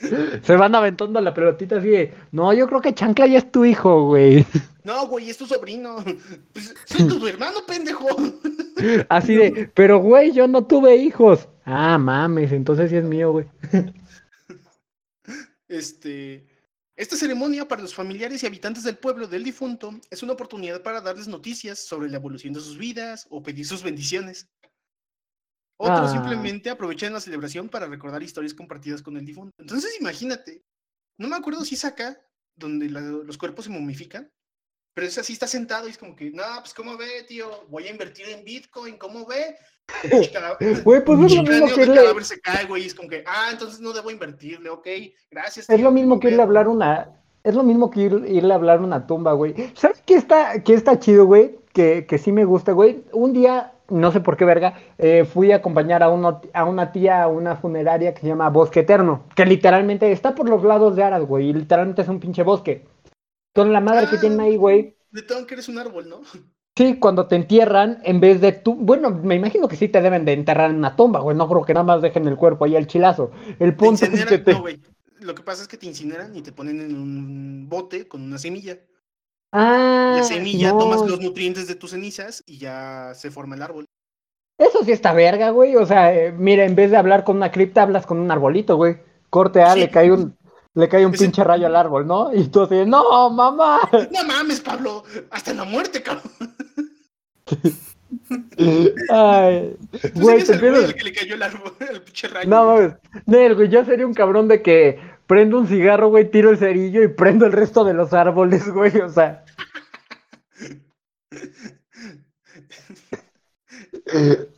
[0.42, 3.64] Se van aventando la pelotita así de, no, yo creo que Chancla ya es tu
[3.64, 4.44] hijo, güey.
[4.84, 6.04] No, güey, es tu sobrino.
[6.52, 8.04] Pues soy tu hermano, pendejo.
[9.08, 11.48] Así de, pero güey, yo no tuve hijos.
[11.64, 13.46] Ah, mames, entonces sí es mío, güey.
[15.68, 16.48] Este.
[16.96, 21.00] Esta ceremonia para los familiares y habitantes del pueblo del difunto es una oportunidad para
[21.00, 24.48] darles noticias sobre la evolución de sus vidas o pedir sus bendiciones.
[25.84, 26.12] Otros Ah.
[26.12, 29.52] simplemente aprovechan la celebración para recordar historias compartidas con el difunto.
[29.58, 30.62] Entonces imagínate,
[31.18, 32.20] no me acuerdo si es acá
[32.56, 34.30] donde la- los cuerpos se momifican,
[34.94, 37.48] pero es así, está sentado y es como que, no, pues ¿cómo ve, tío?
[37.68, 39.56] Voy a invertir en Bitcoin, ¿cómo ve?
[40.84, 41.66] Güey, pues es lo mismo
[42.16, 44.86] que se cae, güey, es como que, ah, entonces no debo invertirle, ok,
[45.30, 45.68] gracias.
[45.68, 46.48] es lo mismo ¿cómo que irle a ve?".
[46.48, 47.10] hablar una,
[47.42, 49.54] es lo mismo que ir- irle a hablar una tumba, güey.
[49.74, 51.58] ¿Sabes qué está, qué está chido, güey?
[51.72, 53.02] Que, que sí me gusta, güey.
[53.12, 56.90] Un día, no sé por qué verga, eh, fui a acompañar a, uno, a una
[56.92, 60.96] tía a una funeraria que se llama Bosque Eterno, que literalmente está por los lados
[60.96, 62.84] de Aras, güey, y literalmente es un pinche bosque.
[63.54, 64.20] Con la madre que Ah.
[64.20, 66.20] tienen ahí, güey, De todo que eres un árbol, ¿no?
[66.74, 70.24] Sí, cuando te entierran, en vez de tú, bueno, me imagino que sí te deben
[70.24, 72.76] de enterrar en una tumba, güey, no creo que nada más dejen el cuerpo ahí
[72.76, 73.30] al chilazo.
[73.58, 74.52] El Te punto es que te...
[74.54, 74.80] no, güey.
[75.20, 78.38] Lo que pasa es que te incineran y te ponen en un bote con una
[78.38, 78.78] semilla.
[79.52, 83.84] Ah, La semilla tomas los nutrientes de tus cenizas y ya se forma el árbol.
[84.58, 87.50] Eso sí está verga, güey, o sea, eh, mira, en vez de hablar con una
[87.50, 88.96] cripta, hablas con un arbolito, güey.
[89.28, 89.80] Corte A, Sí.
[89.80, 90.36] le cae un,
[90.74, 92.32] le cae un pinche rayo al árbol, ¿no?
[92.34, 93.80] Y tú así, no, mamá.
[94.10, 96.30] No mames, Pablo, hasta la muerte, cabrón.
[99.10, 99.76] Ay,
[100.14, 102.48] güey, te el al que le cayó el árbol, el pinche rayo.
[102.48, 102.92] No mames.
[103.26, 104.98] Nel, güey, yo sería un cabrón de que
[105.32, 108.94] prendo un cigarro, güey, tiro el cerillo y prendo el resto de los árboles, güey.
[108.98, 109.46] O sea.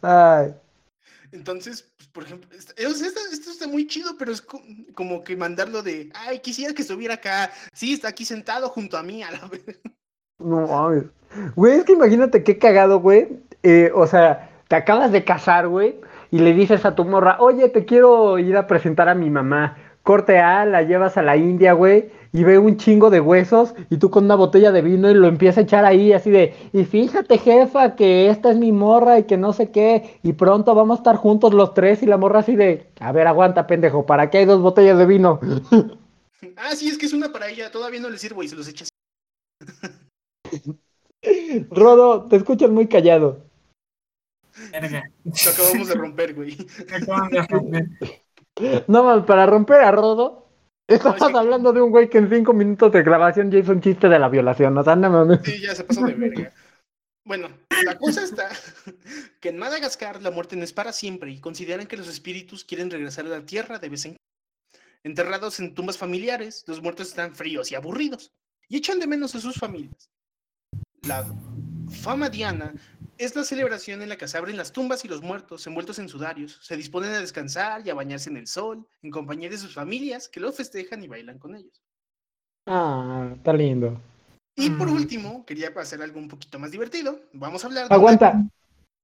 [0.02, 0.52] Ay.
[1.30, 4.62] Entonces, pues, por ejemplo, esto está muy chido, pero es co-
[4.96, 7.52] como que mandarlo de, ay, quisiera que estuviera acá.
[7.72, 9.62] Sí, está aquí sentado junto a mí, a la vez.
[10.40, 11.04] No mames.
[11.54, 13.28] Güey, es que imagínate qué cagado, güey.
[13.62, 16.00] Eh, o sea, te acabas de casar, güey,
[16.32, 19.78] y le dices a tu morra, oye, te quiero ir a presentar a mi mamá.
[20.04, 23.96] Corte A, la llevas a la India, güey, y ve un chingo de huesos, y
[23.96, 26.84] tú con una botella de vino y lo empiezas a echar ahí, así de, y
[26.84, 30.98] fíjate, jefa, que esta es mi morra y que no sé qué, y pronto vamos
[30.98, 34.28] a estar juntos los tres, y la morra así de, a ver, aguanta, pendejo, ¿para
[34.28, 35.40] qué hay dos botellas de vino?
[36.56, 38.68] Ah, sí, es que es una para ella, todavía no le sirvo y se los
[38.68, 38.90] echas.
[41.70, 43.46] Rodo, te escuchas muy callado.
[44.70, 45.10] Verga.
[45.24, 46.56] Lo acabamos de romper, güey.
[46.92, 47.88] Acaban de romper.
[48.88, 50.48] No para romper a Rodo.
[50.86, 53.58] Estabas No, es que- hablando de un güey que en cinco minutos de grabación ya
[53.58, 54.76] hizo un chiste de la violación.
[54.76, 55.40] O sea, no mames.
[55.42, 56.52] Sí, ya se pasó de verga.
[57.26, 57.48] Bueno,
[57.84, 58.48] la cosa está
[59.40, 62.90] que en Madagascar la muerte no es para siempre y consideran que los espíritus quieren
[62.90, 64.18] regresar a la tierra de vez en cuando.
[65.04, 68.30] Enterrados en tumbas familiares, los muertos están fríos y aburridos
[68.68, 70.10] y echan de menos a sus familias.
[71.02, 71.24] La
[72.02, 72.74] fama diana
[73.18, 76.08] es la celebración en la que se abren las tumbas y los muertos, envueltos en
[76.08, 79.74] sudarios, se disponen a descansar y a bañarse en el sol, en compañía de sus
[79.74, 81.82] familias, que los festejan y bailan con ellos.
[82.66, 84.00] Ah, está lindo.
[84.56, 84.94] Y por Mm.
[84.94, 87.20] último, quería hacer algo un poquito más divertido.
[87.32, 88.44] Vamos a hablar de Aguanta.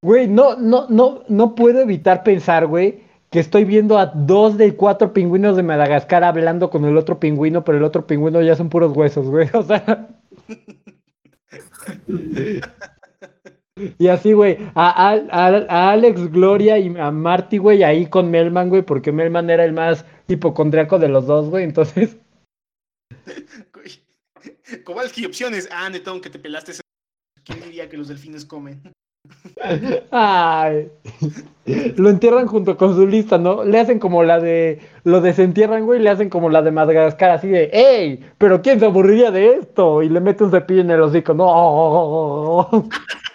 [0.02, 4.74] Güey, no, no, no, no puedo evitar pensar, güey, que estoy viendo a dos de
[4.74, 8.70] cuatro pingüinos de Madagascar hablando con el otro pingüino, pero el otro pingüino ya son
[8.70, 9.48] puros huesos, güey.
[9.54, 10.08] O sea.
[13.98, 18.68] Y así, güey, a, a- a- Alex Gloria y a Marty, güey, ahí con Melman,
[18.68, 22.16] güey, porque Melman era el más hipocondriaco de los dos, güey, entonces.
[24.84, 25.68] Kowalski, opciones.
[25.72, 26.72] Ah, Netón, que te pelaste.
[26.72, 26.82] ese-
[27.44, 28.80] ¿Quién diría que los delfines comen?
[30.10, 30.88] Ay.
[31.96, 33.64] Lo entierran junto con su lista, ¿no?
[33.64, 34.80] Le hacen como la de.
[35.04, 37.70] Lo desentierran, güey, le hacen como la de Madagascar, así de.
[37.72, 38.24] ¡Ey!
[38.38, 40.02] ¿Pero quién se aburriría de esto?
[40.02, 41.34] Y le mete un cepillo en el hocico.
[41.34, 42.88] ¡No!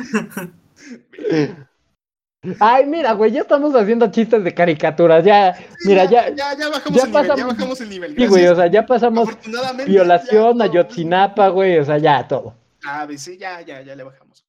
[2.58, 5.22] Ay, mira, güey, ya estamos haciendo chistes de caricaturas.
[5.22, 6.30] Ya, mira, ya.
[6.30, 7.12] Ya, ya bajamos ya el nivel.
[7.12, 8.16] Ya pasamos- bajamos el nivel.
[8.16, 9.28] Sí, güey, o sea, ya pasamos
[9.86, 12.54] violación, ya Ayotzinapa, güey, o sea, ya todo.
[12.82, 14.42] Ah, sí, ya, ya, ya le bajamos.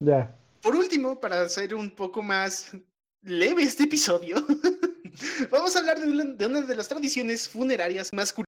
[0.00, 0.32] Ya.
[0.62, 2.70] Por último, para hacer un poco más
[3.22, 4.36] leve este episodio,
[5.50, 8.45] vamos a hablar de una de las tradiciones funerarias más curiosas.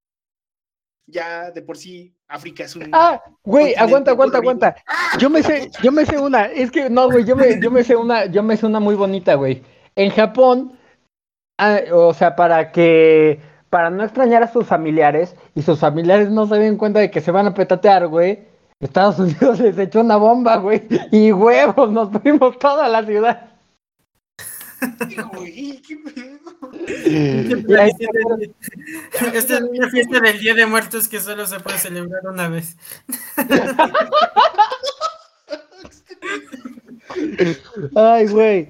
[1.11, 2.91] Ya de por sí, África es un.
[2.93, 4.77] Ah, güey, aguanta, aguanta, aguanta.
[5.19, 7.83] Yo me sé, yo me sé una, es que no, güey, yo me, yo me
[7.83, 9.63] sé una, yo me sé una muy bonita, güey.
[9.97, 10.79] En Japón,
[11.57, 13.41] ah, o sea, para que,
[13.71, 17.23] para no extrañar a sus familiares y sus familiares no se den cuenta de que
[17.23, 18.41] se van a petatear, güey.
[18.79, 23.49] Estados Unidos les echó una bomba, güey, y huevos, nos fuimos toda la ciudad.
[25.33, 25.97] Güey, qué
[29.35, 32.77] Esta es una fiesta del Día de Muertos que solo se puede celebrar una vez.
[37.95, 38.69] Ay, güey.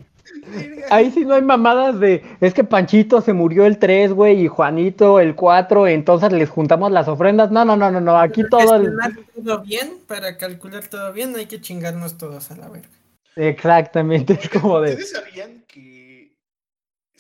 [0.91, 4.49] Ahí sí no hay mamadas de, es que Panchito se murió el 3, güey, y
[4.49, 7.51] Juanito el 4, entonces les juntamos las ofrendas.
[7.51, 8.95] No, no, no, no, no, aquí todo el...
[9.35, 12.89] Todo bien, para calcular todo bien, hay que chingarnos todos a la verga.
[13.37, 14.93] Exactamente, es como de...
[14.93, 15.98] ¿Ustedes sabían que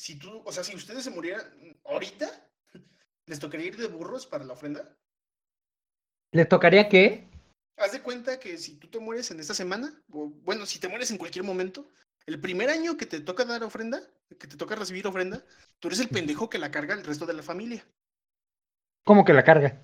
[0.09, 1.45] si tú, o sea, si ustedes se murieran
[1.85, 2.27] ahorita,
[3.27, 4.97] les tocaría ir de burros para la ofrenda?
[6.33, 7.29] ¿Les tocaría qué?
[7.77, 10.89] Haz de cuenta que si tú te mueres en esta semana, o bueno, si te
[10.89, 11.91] mueres en cualquier momento,
[12.25, 14.01] el primer año que te toca dar ofrenda,
[14.31, 15.45] que te toca recibir ofrenda,
[15.79, 17.87] tú eres el pendejo que la carga el resto de la familia.
[19.05, 19.79] ¿Cómo que la carga?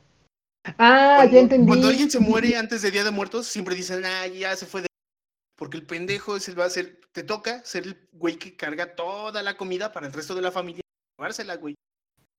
[0.79, 1.67] Ah, Cuando, ya entendí.
[1.67, 4.81] cuando alguien se muere antes de Día de Muertos, siempre dicen, ah, ya se fue
[4.81, 4.87] de...
[5.55, 8.95] Porque el pendejo es el va a ser, te toca ser el güey que carga
[8.97, 10.83] toda la comida para el resto de la familia,
[11.17, 11.75] llevársela, güey.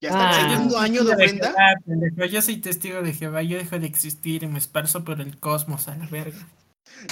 [0.02, 0.42] Ya está Ah.
[0.42, 1.56] el segundo año de ofrenda.
[2.30, 5.88] Yo soy testigo de Jehová, yo dejo de existir y me esparzo por el cosmos
[5.88, 6.46] a la verga.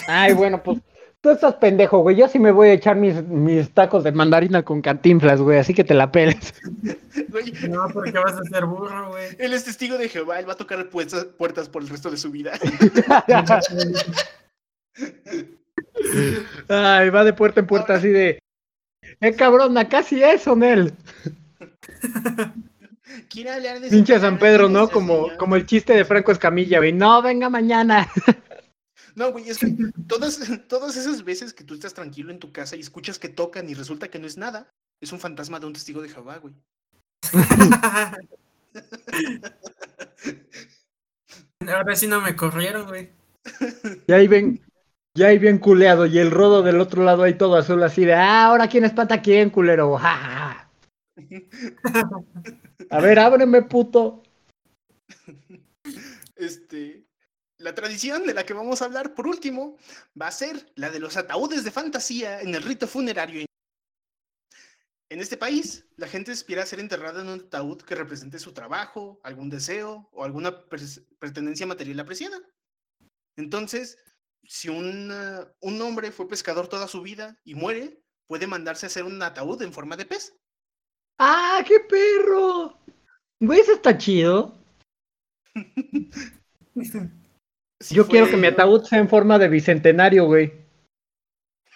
[0.07, 0.79] Ay, bueno, pues
[1.21, 2.17] tú estás pendejo, güey.
[2.17, 5.57] Yo sí me voy a echar mis, mis tacos de mandarina con cantinflas, güey.
[5.59, 6.53] Así que te la peles.
[7.29, 9.29] Güey, No, porque vas a ser burro, güey.
[9.39, 12.17] él es testigo de Jehová, él va a tocar puertas, puertas por el resto de
[12.17, 12.51] su vida.
[16.69, 18.39] Ay, va de puerta en puerta así de.
[19.21, 20.93] Eh, cabrona, casi eso, Nel.
[23.29, 24.89] Quiere hablar de Pinche San Pedro, ¿no?
[24.89, 26.93] Como, como el chiste de Franco Escamilla, güey.
[26.93, 28.09] No, venga mañana.
[29.15, 29.67] No, güey, es que
[30.07, 33.69] todas, todas esas veces que tú estás tranquilo en tu casa y escuchas que tocan
[33.69, 36.55] y resulta que no es nada, es un fantasma de un testigo de Jehová, güey.
[41.67, 43.11] Ahora sí no me corrieron, güey.
[44.07, 44.59] Y ahí ven,
[45.15, 46.05] ya ahí bien culeado.
[46.05, 48.13] Y el rodo del otro lado ahí todo azul, así de.
[48.13, 49.97] Ah, ahora quién espanta quién, culero.
[49.97, 52.09] Ja, ja, ja.
[52.89, 54.23] A ver, ábreme, puto.
[56.35, 57.05] Este,
[57.57, 59.77] la tradición de la que vamos a hablar por último
[60.19, 63.45] va a ser la de los ataúdes de fantasía en el rito funerario.
[65.09, 68.51] En este país, la gente aspira a ser enterrada en un ataúd que represente su
[68.51, 70.65] trabajo, algún deseo o alguna
[71.19, 72.41] pertenencia material apreciada.
[73.37, 73.97] Entonces,
[74.45, 75.11] si un,
[75.59, 79.61] un hombre fue pescador toda su vida y muere, puede mandarse a hacer un ataúd
[79.61, 80.35] en forma de pez.
[81.19, 82.79] ¡Ah, qué perro!
[83.39, 84.57] Güey, eso está chido.
[87.79, 90.53] Si Yo quiero que mi ataúd sea en forma de bicentenario, güey.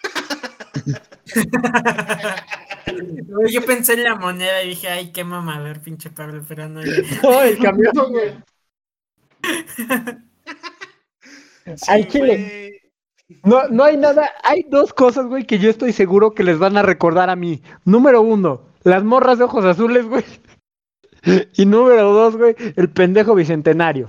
[3.50, 6.80] Yo pensé en la moneda y dije, ay, qué mamador, pinche Pablo, pero no.
[7.22, 8.42] No, el camión, güey.
[13.44, 14.30] No, no hay nada.
[14.42, 17.62] Hay dos cosas, güey, que yo estoy seguro que les van a recordar a mí.
[17.84, 20.24] Número uno, las morras de ojos azules, güey.
[21.54, 24.08] Y número dos, güey, el pendejo bicentenario.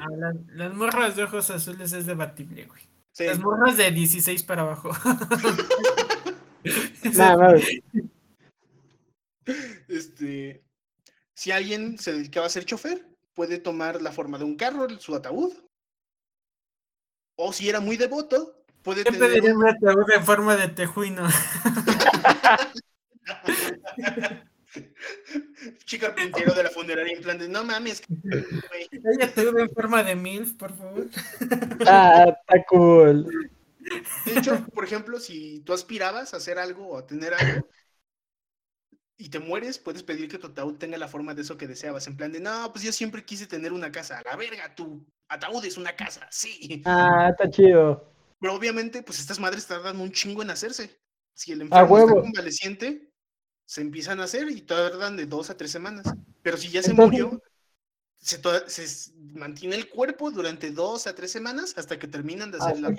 [0.00, 2.82] Ah, las, las morras de ojos azules es debatible, güey.
[3.12, 3.26] Sí.
[3.26, 4.90] Las morras de 16 para abajo.
[7.16, 7.62] Nada, más.
[9.88, 10.62] Este,
[11.34, 13.04] si alguien se dedicaba a ser chofer,
[13.34, 15.52] puede tomar la forma de un carro, su ataúd.
[17.40, 21.28] O si era muy devoto, puede Yo tener pediría un- ataúd en forma de tejuino.
[25.84, 28.88] chica carpintero de la funeraria en plan de no mames, güey".
[28.92, 31.06] Hay ataúd en forma de MILF, por favor.
[31.86, 33.24] Ah, está cool.
[34.26, 37.68] De hecho, por ejemplo, si tú aspirabas a hacer algo o a tener algo
[39.16, 42.06] y te mueres, puedes pedir que tu ataúd tenga la forma de eso que deseabas.
[42.08, 44.18] En plan de, no, pues yo siempre quise tener una casa.
[44.18, 46.82] A la verga, tu ataúd es una casa, sí.
[46.84, 48.04] Ah, está chido.
[48.40, 50.98] Pero obviamente, pues estas madres tardan un chingo en hacerse.
[51.34, 52.20] Si el enfermo está huevo.
[52.22, 53.10] convaleciente,
[53.64, 56.06] se empiezan a hacer y tardan de dos a tres semanas.
[56.42, 57.42] Pero si ya se Entonces- murió,
[58.18, 62.94] se, mantiene el cuerpo durante dos a tres semanas hasta que terminan de hacer la...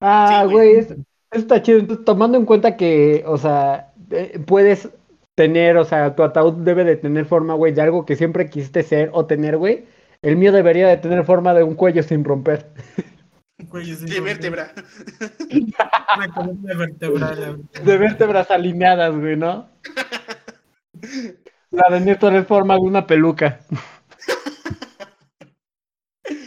[0.00, 0.74] Ah, Sí, güey.
[0.74, 0.94] güey, es-
[1.30, 1.78] está chido.
[1.78, 4.88] Entonces, tomando en cuenta que, o sea, eh, puedes
[5.34, 8.82] tener, o sea, tu ataúd debe de tener forma, güey, de algo que siempre quisiste
[8.82, 9.86] ser o tener, güey.
[10.22, 12.72] El mío debería de tener forma de un cuello sin romper.
[13.68, 14.34] Cuello sin de romper.
[14.34, 14.72] vértebra.
[16.16, 17.68] Una columna vertebral.
[17.84, 19.68] De vértebras alineadas, güey, ¿no?
[21.70, 23.60] La de Néstor es forma de una peluca.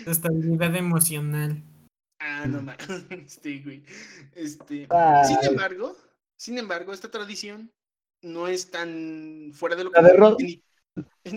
[0.05, 1.61] Estabilidad emocional.
[2.19, 2.87] Ah, no mames.
[3.09, 3.83] Este, güey.
[4.35, 5.25] Este, Ay.
[5.25, 5.97] sin embargo,
[6.37, 7.71] sin embargo, esta tradición
[8.21, 10.61] no es tan fuera de lo La de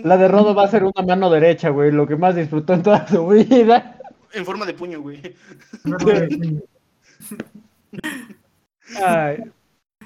[0.03, 2.83] La de Rodo va a ser una mano derecha, güey, lo que más disfrutó en
[2.83, 3.99] toda su vida.
[4.33, 5.35] en forma de puño, güey.
[9.03, 9.43] Ay,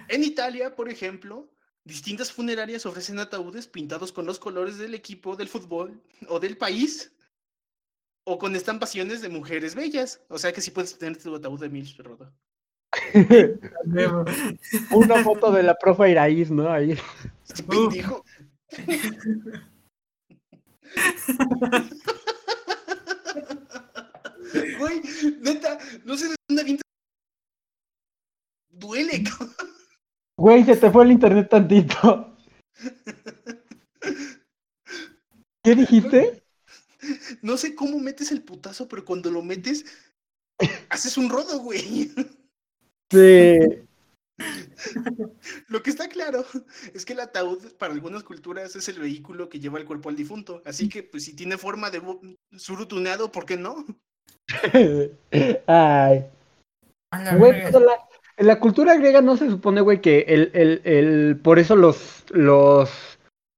[0.07, 1.49] En Italia, por ejemplo,
[1.83, 7.11] distintas funerarias ofrecen ataúdes pintados con los colores del equipo del fútbol o del país
[8.25, 10.21] o con estampaciones de mujeres bellas.
[10.29, 12.31] O sea que sí puedes tener tu ataúd de mil, Rodo.
[14.91, 16.71] Una foto de la profa Iraíz, ¿no?
[16.71, 16.97] Ahí.
[17.47, 18.23] Este pendejo.
[24.79, 25.01] Güey,
[25.41, 26.83] neta, no sé de dónde avientas.
[28.69, 29.55] Duele, cabrón.
[30.37, 32.35] Güey, se te fue el internet tantito.
[35.63, 36.43] ¿Qué dijiste?
[37.41, 39.85] No sé cómo metes el putazo, pero cuando lo metes,
[40.89, 42.11] haces un rodo, güey.
[43.11, 43.59] Sí.
[45.67, 46.45] Lo que está claro
[46.93, 50.15] es que el ataúd para algunas culturas es el vehículo que lleva el cuerpo al
[50.15, 50.61] difunto.
[50.65, 52.01] Así que, pues, si tiene forma de
[52.57, 53.85] surutuneado, ¿por qué no?
[55.67, 56.25] Ay.
[57.37, 57.69] Güey, verga.
[57.71, 57.93] pero la,
[58.37, 62.25] en la cultura griega no se supone, güey, que el, el, el, por eso los,
[62.31, 62.89] los,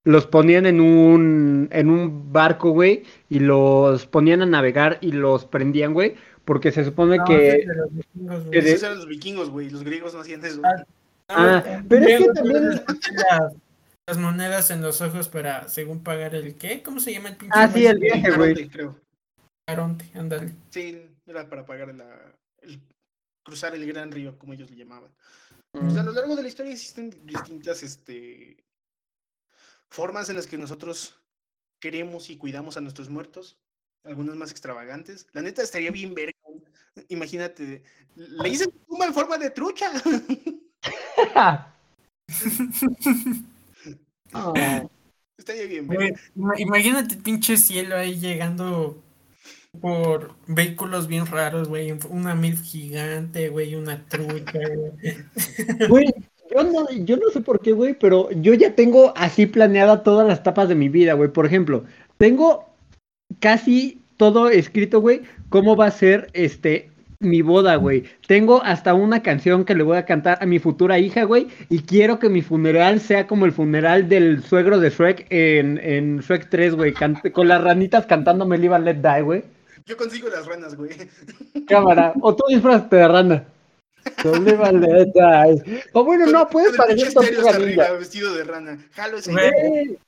[0.03, 5.45] los ponían en un, en un barco, güey, y los ponían a navegar y los
[5.45, 6.15] prendían, güey,
[6.45, 7.57] porque se supone No, que...
[7.57, 8.51] ese es de los vikingos, güey.
[8.51, 9.69] que de- Esos eran los vikingos, güey.
[9.69, 10.61] Los griegos no hacían eso.
[10.63, 10.85] Ah,
[11.27, 12.83] Ah, No, pero es que también-
[14.07, 17.53] las, monedas en los ojos para, según pagar el qué, ¿cómo se llama el pinche?
[17.57, 18.53] Ah, sí, el viaje, güey.
[18.53, 18.99] Caronte, creo.
[19.67, 20.51] Caronte, ándale.
[20.69, 22.31] Sí, era para pagar la,
[22.61, 22.79] el,
[23.43, 25.09] cruzar el gran río, como ellos le llamaban.
[25.73, 25.79] Mm.
[25.79, 28.63] Pues a lo largo de la historia existen distintas este,
[29.89, 31.19] formas en las que nosotros
[31.81, 33.57] queremos y cuidamos a nuestros muertos.
[34.03, 35.25] Algunas más extravagantes.
[35.33, 36.34] La neta estaría bien verga.
[37.09, 37.83] Imagínate,
[38.15, 39.91] le hice tu tumba en forma de trucha.
[41.33, 41.73] Ah.
[45.37, 45.87] estaría bien
[46.57, 49.01] Imagínate pinche cielo ahí llegando
[49.81, 51.93] por vehículos bien raros, güey.
[52.09, 54.91] Una mil gigante, güey, una trucha, güey.
[55.89, 56.13] Güey,
[56.53, 60.27] yo no, yo no sé por qué, güey, pero yo ya tengo así planeada todas
[60.27, 61.29] las etapas de mi vida, güey.
[61.29, 61.85] Por ejemplo,
[62.17, 62.69] tengo
[63.39, 66.91] casi todo escrito, güey, cómo va a ser este
[67.25, 68.03] mi boda, güey.
[68.27, 71.79] Tengo hasta una canción que le voy a cantar a mi futura hija, güey, y
[71.79, 76.49] quiero que mi funeral sea como el funeral del suegro de Shrek en, en Shrek
[76.49, 79.43] 3, güey, con las ranitas cantándome Live and Let Die, güey.
[79.85, 80.91] Yo consigo las ranas, güey.
[81.67, 83.45] Cámara, o tú disfrazate de rana.
[84.21, 85.83] So live and let die.
[85.93, 87.91] O bueno, no, puedes parecer arriba, ninja.
[87.93, 88.77] vestido de rana.
[88.93, 89.31] Jalo ese.
[89.31, 89.99] Güey.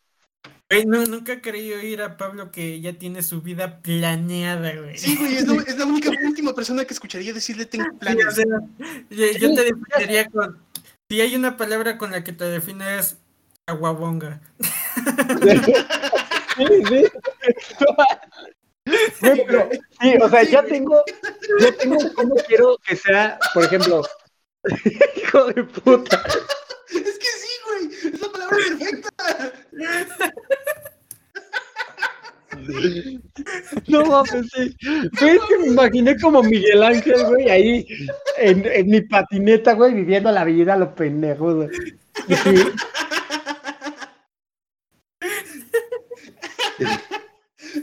[0.85, 4.97] No, nunca he querido ir a Pablo que ya tiene su vida planeada, güey.
[4.97, 7.99] Sí, güey, es, la- es la única última persona que escucharía decirle tengo Sí, o
[7.99, 8.35] planes.
[8.35, 8.45] sea,
[9.09, 10.61] yo, yo te definiría con.
[11.09, 13.17] Si hay una palabra con la que te defines,
[13.65, 14.41] aguabonga.
[16.57, 17.03] Sí, sí.
[19.21, 19.69] Güey, pero,
[20.01, 21.03] sí, o sea, ya tengo,
[21.59, 24.01] ya tengo cómo quiero que sea, por ejemplo,
[25.15, 26.23] hijo de puta.
[26.89, 28.13] Es que sí, güey.
[28.13, 29.09] Es la palabra perfecta.
[33.87, 34.75] No mames, sí.
[35.19, 37.87] Güey, es que me imaginé como Miguel Ángel, güey, ahí
[38.37, 41.69] en, en mi patineta, güey, viviendo la vida a lo pendejo, güey.
[42.27, 42.35] Sí,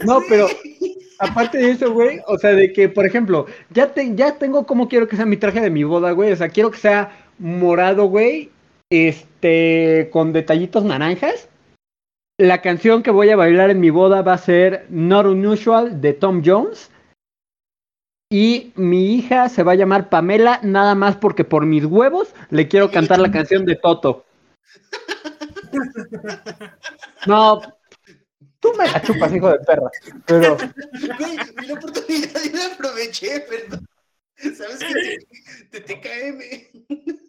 [0.05, 0.49] No, pero
[1.19, 4.89] aparte de eso, güey, o sea, de que, por ejemplo, ya, te, ya tengo como
[4.89, 6.33] quiero que sea mi traje de mi boda, güey.
[6.33, 8.51] O sea, quiero que sea morado, güey,
[8.91, 9.34] este,
[10.11, 11.49] con detallitos naranjas.
[12.39, 16.13] La canción que voy a bailar en mi boda va a ser Not Unusual de
[16.15, 16.91] Tom Jones.
[18.31, 22.67] Y mi hija se va a llamar Pamela, nada más porque por mis huevos le
[22.67, 24.25] quiero cantar la canción de Toto.
[27.27, 27.61] No,
[28.61, 29.91] tú me la chupas, hijo de perra.
[30.27, 33.87] Pero, Güey, vi la oportunidad y la aproveché, perdón.
[34.37, 35.19] ¿Sabes qué?
[35.71, 37.24] Te, te TKM.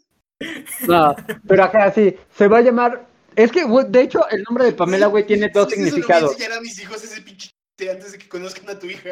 [0.88, 1.16] No,
[1.48, 3.06] pero acá sí, se va a llamar.
[3.36, 5.82] Es que, güey, de hecho, el nombre de Pamela, güey, tiene dos Sí, sí, eso
[5.82, 6.62] lo a significados.
[6.62, 7.50] mis hijos ese pinche
[7.92, 9.10] antes de que conozcan a tu hija.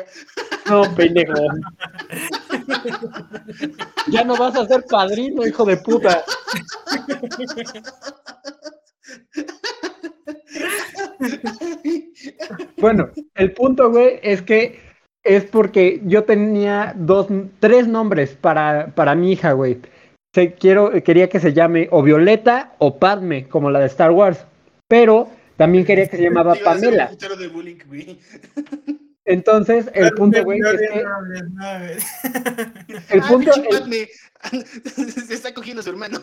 [0.69, 1.33] No, pendejo.
[4.07, 6.23] Ya no vas a ser padrino, hijo de puta.
[12.77, 14.79] Bueno, el punto, güey, es que
[15.23, 17.27] es porque yo tenía dos,
[17.59, 19.79] tres nombres para, para mi hija, güey.
[20.33, 24.45] Se- quiero, quería que se llame o Violeta o Padme, como la de Star Wars.
[24.87, 27.11] Pero también quería que se llamaba Pamela.
[29.25, 30.99] Entonces, el punto, güey, es que
[33.15, 34.07] el Ah, punto, el- Padme.
[35.27, 36.19] Se está cogiendo a su hermano.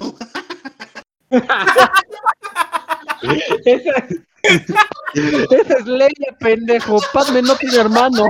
[3.65, 4.07] Esa,
[5.51, 6.99] esa es Leia, pendejo.
[7.13, 8.27] Padme no tiene hermano.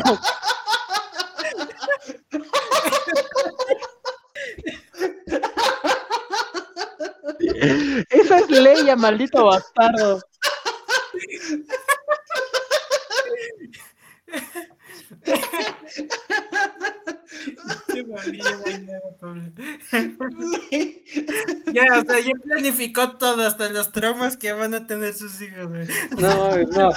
[8.10, 10.20] Esa es Leia, maldito bastardo.
[21.72, 25.68] Ya, o sea, ya planificó todo, hasta los traumas que van a tener sus hijos,
[25.68, 25.86] güey.
[26.18, 26.92] No, no.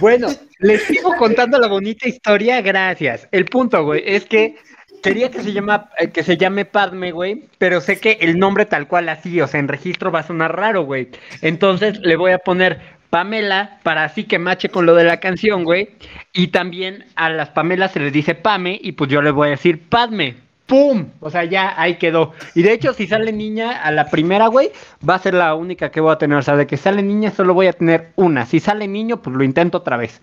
[0.00, 0.28] Bueno,
[0.58, 3.28] les sigo contando la bonita historia, gracias.
[3.30, 4.56] El punto, güey, es que
[5.02, 8.64] quería que se llama, eh, que se llame Padme, güey, pero sé que el nombre
[8.64, 11.08] tal cual así, o sea, en registro va a sonar raro, güey.
[11.42, 12.80] Entonces le voy a poner
[13.10, 15.90] Pamela para así que mache con lo de la canción, güey.
[16.32, 19.50] Y también a las Pamelas se les dice Pame y pues yo le voy a
[19.50, 20.36] decir Padme.
[20.64, 21.08] ¡Pum!
[21.20, 22.32] O sea, ya ahí quedó.
[22.54, 24.70] Y de hecho, si sale niña a la primera, güey,
[25.06, 26.38] va a ser la única que voy a tener.
[26.38, 28.46] O sea, de que sale niña solo voy a tener una.
[28.46, 30.22] Si sale niño, pues lo intento otra vez.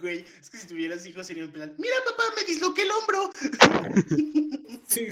[0.00, 3.30] Güey, es que si tuvieras hijos sería en plan, mira papá, me disloqué el hombro.
[4.88, 5.06] Sí.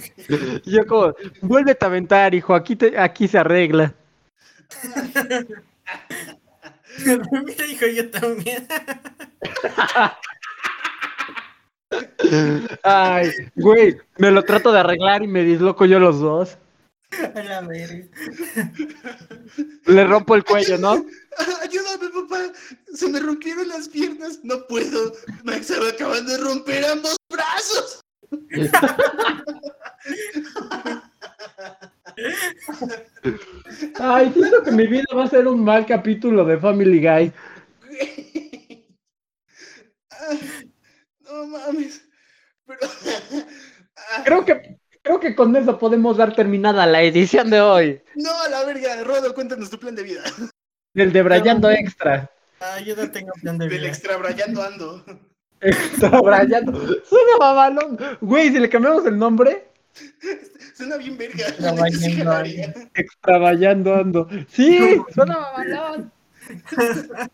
[0.65, 3.95] Yo como, vuélvete a aventar, hijo, aquí, te, aquí se arregla.
[7.07, 8.67] Mira, hijo, yo también.
[12.83, 16.59] Ay, güey, me lo trato de arreglar y me disloco yo los dos.
[17.35, 18.07] A la verga.
[19.87, 20.93] Le rompo el cuello, ¿no?
[21.63, 22.53] Ayúdame, papá.
[22.95, 24.41] Se me rompieron las piernas.
[24.43, 25.13] No puedo.
[25.45, 28.01] Me estaba acabando de romper ambos brazos.
[34.01, 37.33] Ay, siento que mi vida va a ser un mal capítulo de Family Guy.
[40.11, 40.37] Ah,
[41.21, 42.03] No mames.
[42.67, 42.81] Pero.
[43.97, 44.79] Ah, Creo que,
[45.09, 48.03] creo que con eso podemos dar terminada la edición de hoy.
[48.15, 49.03] No, a la verga.
[49.05, 50.23] Rodo, cuéntanos tu plan de vida.
[50.93, 52.31] Del de Brayando Extra.
[52.61, 53.89] Ah, yo no tengo plan de Del vida.
[53.89, 55.03] extrabrayando ando.
[55.61, 56.79] Extra Brayando.
[57.05, 57.99] Suena mamalón.
[58.21, 59.69] Güey, si le cambiamos el nombre,
[60.75, 61.47] Suena bien verga.
[62.95, 64.29] Extrabayando Ando.
[64.49, 66.13] Sí, suena mamalón.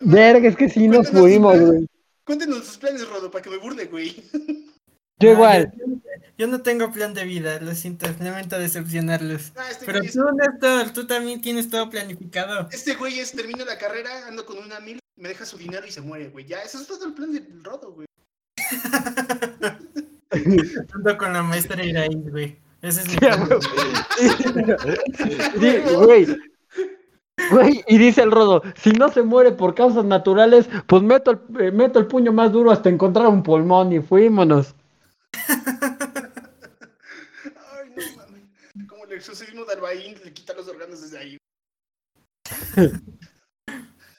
[0.00, 1.86] Verga, es que sí nos fuimos, güey.
[2.24, 4.22] Cuéntanos tus planes, Rodo, para que me burle, güey.
[5.20, 5.72] Yo Ah, igual.
[5.76, 5.84] Yo,
[6.36, 9.52] yo no tengo plan de vida, lo siento, lamento decepcionarlos.
[9.54, 12.68] Ah, este, Pero es, tú, Néstor, tú también tienes todo planificado.
[12.72, 15.92] este güey es, termino la carrera, ando con una mil, me deja su dinero y
[15.92, 16.46] se muere, güey.
[16.46, 18.06] Ya, eso es todo el plan del Rodo, güey.
[20.92, 22.58] Junto con la maestra Iraí, güey.
[22.82, 23.48] Ese es mi plan.
[25.60, 26.26] Sí, güey.
[27.54, 31.38] Güey, y dice el rodo, si no se muere por causas naturales, pues meto el,
[31.60, 34.74] eh, meto el puño más duro hasta encontrar un pulmón y fuímonos.
[35.48, 35.60] Ay,
[37.96, 38.88] no mames.
[38.88, 41.38] Como el exorcismo de Albaín le quita los órganos desde ahí.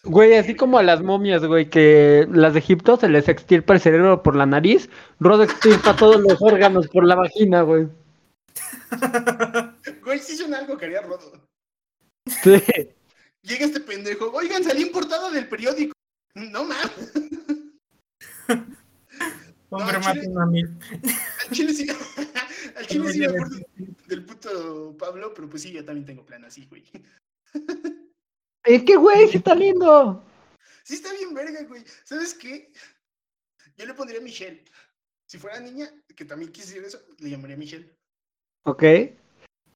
[0.05, 3.81] Güey, así como a las momias, güey, que las de Egipto se les extirpa el
[3.81, 7.87] cerebro por la nariz, rodo extirpa todos los órganos por la vagina, güey.
[10.05, 11.31] Güey, sí suena algo que haría Rodo.
[12.43, 12.61] Sí.
[13.45, 15.93] Llega este pendejo, oigan, salí en portada del periódico.
[16.33, 17.11] No mames.
[19.69, 20.77] Hombre, No, Chile-.
[21.39, 21.87] Al chile sí.
[22.75, 23.57] Al chile sí me acuerdo
[24.07, 26.83] del puto Pablo, pero pues sí, yo también tengo plan así, güey.
[28.63, 30.23] Es que, güey, sí está lindo.
[30.83, 31.83] Sí está bien verga, güey.
[32.03, 32.71] ¿Sabes qué?
[33.77, 34.65] Yo le pondría Michelle.
[35.27, 37.95] Si fuera niña, que también quisiera eso, le llamaría Michelle.
[38.63, 38.83] Ok.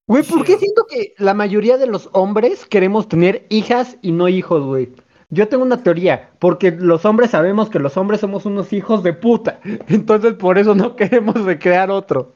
[0.10, 4.28] Güey, ¿por qué siento que la mayoría de los hombres queremos tener hijas y no
[4.28, 4.90] hijos, güey?
[5.30, 9.14] Yo tengo una teoría, porque los hombres sabemos que los hombres somos unos hijos de
[9.14, 9.60] puta.
[9.88, 12.34] Entonces por eso no queremos recrear otro.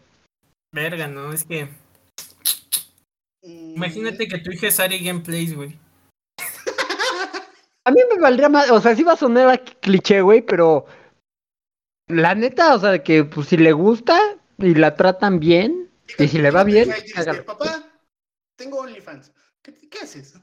[0.72, 1.68] Verga, no, es que.
[3.42, 5.76] Imagínate que tu hija es Ari Gameplays, güey.
[7.86, 10.86] A mí me valdría más, o sea, sí va a sonar a cliché, güey, pero
[12.08, 14.20] la neta, o sea, de que pues si le gusta
[14.60, 16.94] y la tratan bien, y si le va bien.
[17.46, 17.84] Papá,
[18.56, 19.32] tengo OnlyFans.
[19.62, 20.34] ¿Qué, qué haces?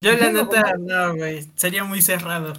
[0.00, 1.48] Yo, la neta, no, güey.
[1.54, 2.52] Sería muy cerrado.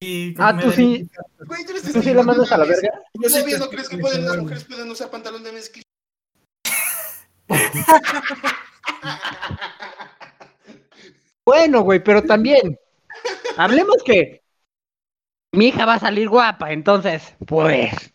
[0.00, 1.08] Y Ah, tú sí,
[1.38, 2.88] Güey, tú tú sí la mandas a la verga.
[3.14, 5.84] Yo sí ¿Todavía te no crees que pueden, las mujeres pueden usar pantalón de mezclilla?
[11.44, 12.78] Bueno, güey, pero también,
[13.56, 14.42] hablemos que
[15.52, 18.07] mi hija va a salir guapa, entonces, pues.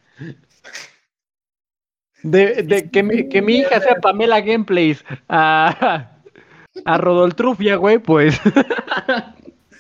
[2.24, 6.10] De, de que, mi, que mi hija sea Pamela Gameplays a,
[6.86, 8.40] a Rodoltrufia, güey, pues.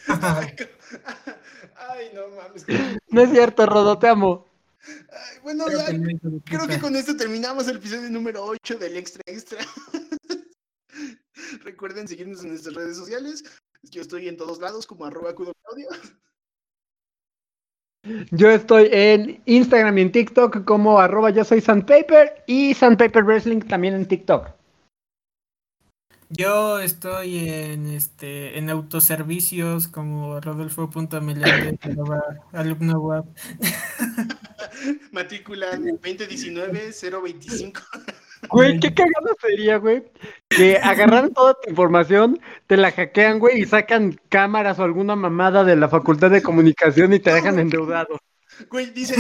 [0.07, 0.55] Ay,
[2.13, 2.65] no mames.
[3.09, 4.53] No es cierto, Rodo, te amo.
[4.85, 9.21] Ay, bueno, Creo ya, que creo con esto terminamos el episodio número 8 del Extra
[9.25, 9.59] Extra.
[11.63, 13.43] Recuerden seguirnos en nuestras redes sociales.
[13.83, 15.87] Yo estoy en todos lados como arroba Cudo Claudio.
[18.31, 23.61] Yo estoy en Instagram y en TikTok como arroba yo soy Sandpaper y Sandpaper Wrestling
[23.61, 24.49] también en TikTok.
[26.29, 33.23] Yo estoy en este en autoservicios como rodolfo.meléndez, arroba alumno web.
[35.11, 37.81] Matrícula 2019-025.
[38.49, 40.03] Güey, qué cagado sería, güey.
[40.49, 45.63] Que agarraran toda tu información, te la hackean, güey, y sacan cámaras o alguna mamada
[45.63, 48.19] de la facultad de comunicación y te dejan endeudado.
[48.69, 49.15] Güey, dice,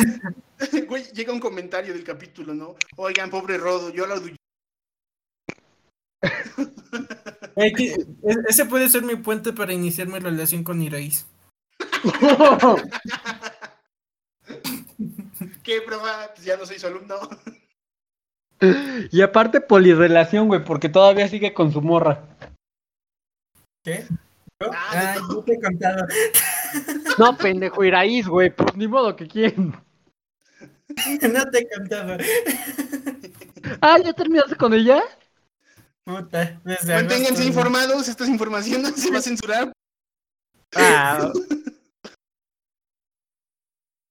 [0.87, 2.75] güey, llega un comentario del capítulo, ¿no?
[2.97, 4.15] Oigan, pobre Rodo, yo lo
[7.55, 7.95] Eh, que-
[8.47, 11.27] ese puede ser mi puente para iniciar mi relación con Iraís.
[15.63, 16.31] ¿Qué, profa?
[16.33, 17.15] Pues ya no soy su alumno.
[19.11, 22.23] Y aparte polirrelación, güey, porque todavía sigue con su morra.
[23.83, 24.05] ¿Qué?
[24.59, 26.07] Ah, yo te he contado.
[27.17, 28.49] No, pendejo, Iraíz, güey.
[28.49, 29.75] Pues ni modo que quién.
[31.31, 32.17] No te he contado.
[33.79, 35.01] Ah, ¿ya terminaste con ella?
[36.03, 39.71] Puta, desde Manténganse agosto, informados, esta información no se va a censurar.
[40.75, 41.31] Ah,